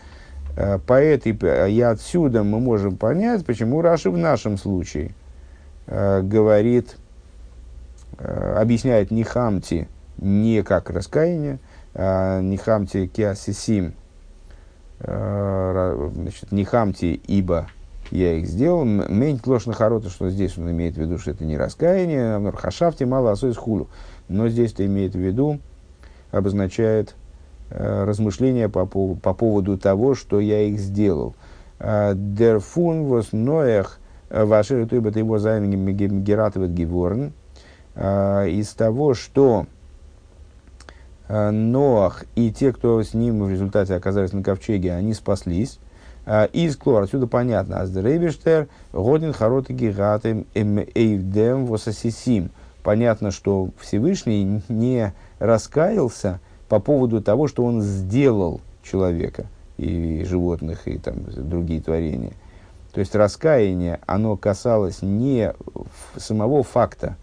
Э, 0.58 0.80
по 0.80 0.94
этой, 0.94 1.32
и 1.72 1.82
отсюда 1.82 2.44
мы 2.44 2.60
можем 2.60 2.98
понять, 2.98 3.46
почему 3.46 3.82
Раши 3.82 4.10
в 4.10 4.18
нашем 4.18 4.58
случае 4.58 5.14
э, 5.88 6.22
говорит, 6.22 6.98
объясняет 8.18 9.10
Нихамти 9.10 9.88
не 10.18 10.62
как 10.62 10.90
раскаяние, 10.92 11.60
а 11.96 12.40
Нихамти 12.42 13.08
киасисим, 13.08 13.94
значит, 15.04 16.52
Нихамти 16.52 17.22
ибо 17.28 17.68
я 18.12 18.34
их 18.34 18.48
сделал. 18.48 18.84
Мень 18.84 19.40
ложь 19.46 19.66
харота, 19.66 20.10
что 20.10 20.30
здесь 20.30 20.58
он 20.58 20.70
имеет 20.72 20.96
в 20.96 20.98
виду, 20.98 21.18
что 21.18 21.32
это 21.32 21.46
не 21.46 21.58
раскаяние, 21.58 22.52
хашафти 22.52 23.04
мало 23.04 23.32
асой 23.32 23.54
хулу. 23.54 23.88
Но 24.28 24.50
здесь 24.50 24.74
это 24.74 24.86
имеет 24.86 25.14
в 25.14 25.20
виду, 25.20 25.60
обозначает 26.32 27.16
э, 27.70 28.04
размышления 28.04 28.70
по, 28.70 28.86
по, 28.86 29.16
по 29.16 29.34
поводу 29.34 29.78
того, 29.78 30.16
что 30.16 30.40
я 30.40 30.62
их 30.62 30.80
сделал. 30.80 31.36
Дерфун 31.80 33.06
вос 33.06 33.30
ноях 33.32 34.00
ваши 34.30 34.86
тубат 34.86 35.16
его 35.16 35.40
зайнги 35.40 35.76
гератоват 36.06 36.70
геворн. 36.70 37.34
Из 37.96 38.70
того, 38.70 39.16
что 39.16 39.66
э, 39.66 39.81
Ноах 41.32 42.26
и 42.36 42.52
те, 42.52 42.74
кто 42.74 43.02
с 43.02 43.14
ним 43.14 43.46
в 43.46 43.50
результате 43.50 43.96
оказались 43.96 44.34
на 44.34 44.44
ковчеге, 44.44 44.94
они 44.94 45.14
спаслись. 45.14 45.80
А, 46.26 46.46
из 46.46 46.76
Клор, 46.76 47.04
отсюда 47.04 47.26
понятно, 47.26 47.80
Аздерейбештер, 47.80 48.68
Годин 48.92 49.32
Хароты 49.32 49.72
Гигатым 49.72 50.46
Эйвдем 50.54 51.68
Восасисим. 51.68 52.52
Понятно, 52.84 53.32
что 53.32 53.70
Всевышний 53.80 54.62
не 54.68 55.14
раскаялся 55.40 56.42
по 56.68 56.80
поводу 56.80 57.22
того, 57.22 57.48
что 57.48 57.64
он 57.64 57.82
сделал 57.82 58.60
человека 58.84 59.46
и 59.78 60.26
животных, 60.28 60.88
и 60.88 60.98
там, 60.98 61.16
другие 61.28 61.82
творения. 61.82 62.34
То 62.92 63.00
есть 63.00 63.16
раскаяние, 63.16 64.00
оно 64.06 64.36
касалось 64.36 65.02
не 65.02 65.54
самого 66.18 66.64
факта 66.64 67.16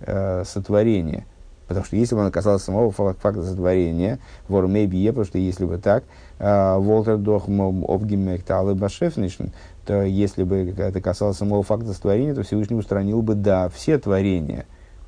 э, 0.00 0.44
сотворения– 0.44 1.26
Потому 1.68 1.84
что 1.84 1.96
если 1.96 2.14
бы 2.14 2.20
оно 2.20 2.30
касалось 2.30 2.62
самого 2.62 2.92
факта 2.92 3.42
сотворения, 3.42 4.20
вор 4.48 4.68
мейби 4.68 5.08
потому 5.08 5.24
что 5.26 5.38
если 5.38 5.64
бы 5.64 5.78
так, 5.78 6.04
а, 6.38 6.78
Волтер 6.78 7.16
дох 7.16 7.48
обгимекталы 7.48 8.74
башефнишн, 8.74 9.46
то 9.84 10.02
если 10.02 10.44
бы 10.44 10.74
это 10.76 11.00
касалось 11.00 11.38
самого 11.38 11.62
факта 11.62 11.92
сотворения, 11.92 12.34
то 12.34 12.44
Всевышний 12.44 12.76
устранил 12.76 13.22
бы, 13.22 13.34
да, 13.34 13.68
все 13.68 13.98
творения. 13.98 14.66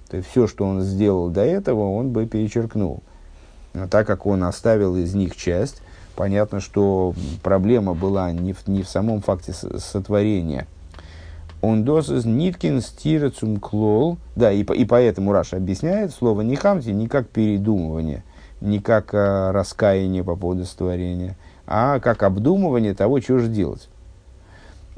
То 0.09 0.17
есть 0.17 0.29
все, 0.31 0.47
что 0.47 0.65
он 0.65 0.81
сделал 0.83 1.29
до 1.29 1.43
этого, 1.43 1.93
он 1.93 2.11
бы 2.11 2.27
перечеркнул. 2.27 3.03
Но 3.75 3.87
так 3.87 4.07
как 4.07 4.27
он 4.27 4.43
оставил 4.43 4.97
из 4.97 5.15
них 5.15 5.37
часть, 5.37 5.83
понятно, 6.17 6.61
что 6.61 7.15
проблема 7.43 7.95
была 7.95 8.33
не 8.33 8.53
в, 8.53 8.67
не 8.67 8.83
в 8.83 8.89
самом 8.89 9.21
факте 9.21 9.53
сотворения– 9.53 10.67
он 11.61 11.85
досыз 11.85 12.25
ниткин 12.25 12.81
стирецум 12.81 13.59
клол. 13.59 14.19
Да, 14.37 14.53
и, 14.53 14.63
и 14.63 14.85
поэтому 14.85 15.33
Раша 15.33 15.57
объясняет 15.57 16.13
слово 16.13 16.43
не 16.43 16.57
хамти 16.57 16.91
не 16.91 17.09
как 17.09 17.29
передумывание, 17.29 18.23
не 18.61 18.79
как 18.79 19.11
а, 19.13 19.53
раскаяние 19.53 20.23
по 20.23 20.37
поводу 20.37 20.65
сотворения, 20.65 21.37
а 21.67 21.99
как 21.99 22.23
обдумывание 22.23 22.95
того, 22.95 23.21
что 23.21 23.39
же 23.39 23.49
делать. 23.49 23.89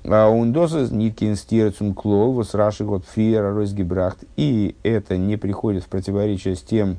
А 0.05 0.29
он 0.29 0.53
досыз 0.53 0.91
ниткин 0.91 1.37
стирецум 1.37 1.95
клол, 1.95 2.33
вот 2.33 2.55
Раши 2.55 2.85
год 2.85 3.05
фиера 3.07 3.53
розгибрахт. 3.55 4.25
И 4.37 4.77
это 4.83 5.17
не 5.17 5.37
приходит 5.37 5.85
в 5.85 5.89
противоречие 5.89 6.57
с 6.57 6.63
тем 6.63 6.99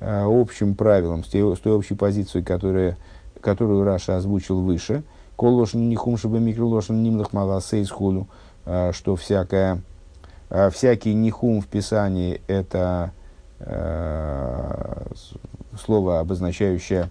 а, 0.00 0.26
общим 0.26 0.74
правилом, 0.74 1.24
с 1.24 1.28
той, 1.28 1.56
с 1.56 1.60
той 1.60 1.72
общей 1.72 1.94
позицией, 1.94 2.44
которая, 2.44 2.98
которую 3.40 3.84
Раша 3.84 4.16
озвучил 4.16 4.60
выше. 4.60 5.04
Колошин 5.36 5.88
нихум 5.88 6.16
шабы 6.16 6.38
микролошин 6.38 7.02
нимлах 7.02 7.32
мала 7.32 7.60
сейсхулу. 7.60 8.28
А, 8.66 8.92
что 8.92 9.16
всякое, 9.16 9.82
а, 10.48 10.70
всякий 10.70 11.14
нихум 11.14 11.60
в 11.60 11.66
Писании– 11.66 12.40
это 12.46 13.12
а, 13.60 15.06
слово, 15.78 16.20
обозначающее 16.20 17.10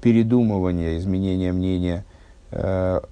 передумывание, 0.00 0.96
изменение 0.96 1.52
мнения. 1.52 2.04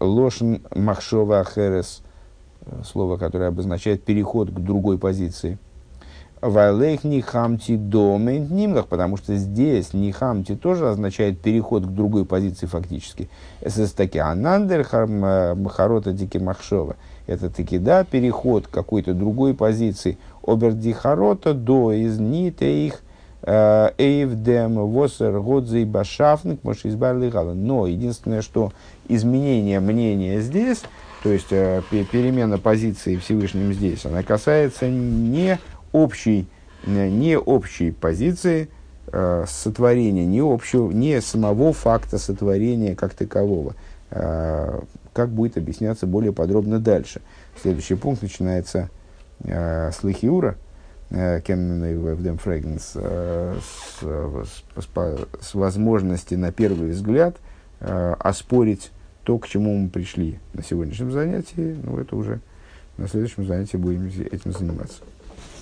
Лошн 0.01 0.57
махшова 0.75 1.41
ахерес– 1.41 2.03
слово, 2.85 3.19
которое 3.19 3.49
обозначает 3.49 4.03
переход 4.03 4.51
к 4.51 4.59
другой 4.59 4.99
позиции. 4.99 5.59
Вайлейх 6.41 7.05
нихамти 7.05 7.77
домен 7.77 8.49
нимлах, 8.53 8.87
потому 8.87 9.17
что 9.17 9.37
здесь 9.37 9.93
нихамти 9.93 10.57
тоже 10.57 10.89
означает 10.89 11.41
переход 11.41 11.85
к 11.85 11.89
другой 11.89 12.25
позиции 12.25 12.67
фактически. 12.67 13.29
Это 13.61 13.95
таки 13.95 14.19
анандер 14.19 14.87
махарота 15.09 16.13
дики 16.13 16.39
махшова– 16.39 16.97
это 17.29 17.51
таки, 17.51 17.79
да, 17.79 18.05
переход 18.05 18.67
к 18.67 18.71
какой-то 18.71 19.13
другой 19.13 19.55
позиции. 19.55 20.17
Обердихарота 20.45 21.53
до 21.53 21.93
из 21.93 22.19
нитеих 22.19 23.03
э, 23.43 23.91
эйвдем 23.99 24.77
восер 24.87 25.39
годзей 25.39 25.85
башафник 25.85 26.65
мошизбарлигала. 26.65 27.53
Но 27.53 27.87
единственное, 27.87 28.41
что 28.41 28.73
изменение 29.09 29.79
мнения 29.79 30.41
здесь, 30.41 30.81
то 31.23 31.31
есть 31.31 31.49
э, 31.51 31.83
перемена 31.91 32.57
позиции 32.57 33.17
Всевышним 33.17 33.75
здесь, 33.75 34.07
она 34.07 34.23
касается 34.23 34.89
не 34.89 35.59
общей, 35.93 36.47
не 36.87 37.39
общей 37.39 37.91
позиции 37.91 38.71
э, 39.13 39.45
сотворения, 39.47 40.25
не, 40.25 40.41
общего, 40.41 40.91
не 40.91 41.21
самого 41.21 41.75
факта 41.75 42.17
сотворения 42.17 42.97
как 42.97 43.13
такового 43.13 43.75
как 45.19 45.31
будет 45.31 45.57
объясняться 45.57 46.07
более 46.07 46.33
подробно 46.33 46.79
дальше. 46.79 47.23
Следующий 47.61 47.97
пункт 47.97 48.23
начинается 48.23 48.89
э, 49.41 49.91
с 49.91 50.05
Лихиура, 50.05 50.55
э, 51.11 51.41
Кемнен 51.41 52.39
Фрэгнс, 52.39 52.93
э, 52.95 53.57
с 54.01 55.55
возможности 55.55 56.37
на 56.37 56.53
первый 56.53 56.91
взгляд 56.91 57.35
э, 57.81 58.15
оспорить 58.21 58.93
то, 59.25 59.41
к 59.41 59.49
чему 59.49 59.77
мы 59.77 59.89
пришли 59.89 60.39
на 60.55 60.63
сегодняшнем 60.63 61.11
занятии. 61.11 61.77
Ну, 61.83 61.99
это 61.99 62.15
уже 62.15 62.39
на 62.97 63.09
следующем 63.09 63.45
занятии 63.45 63.77
будем 63.77 64.07
этим 64.07 64.53
заниматься. 64.53 65.03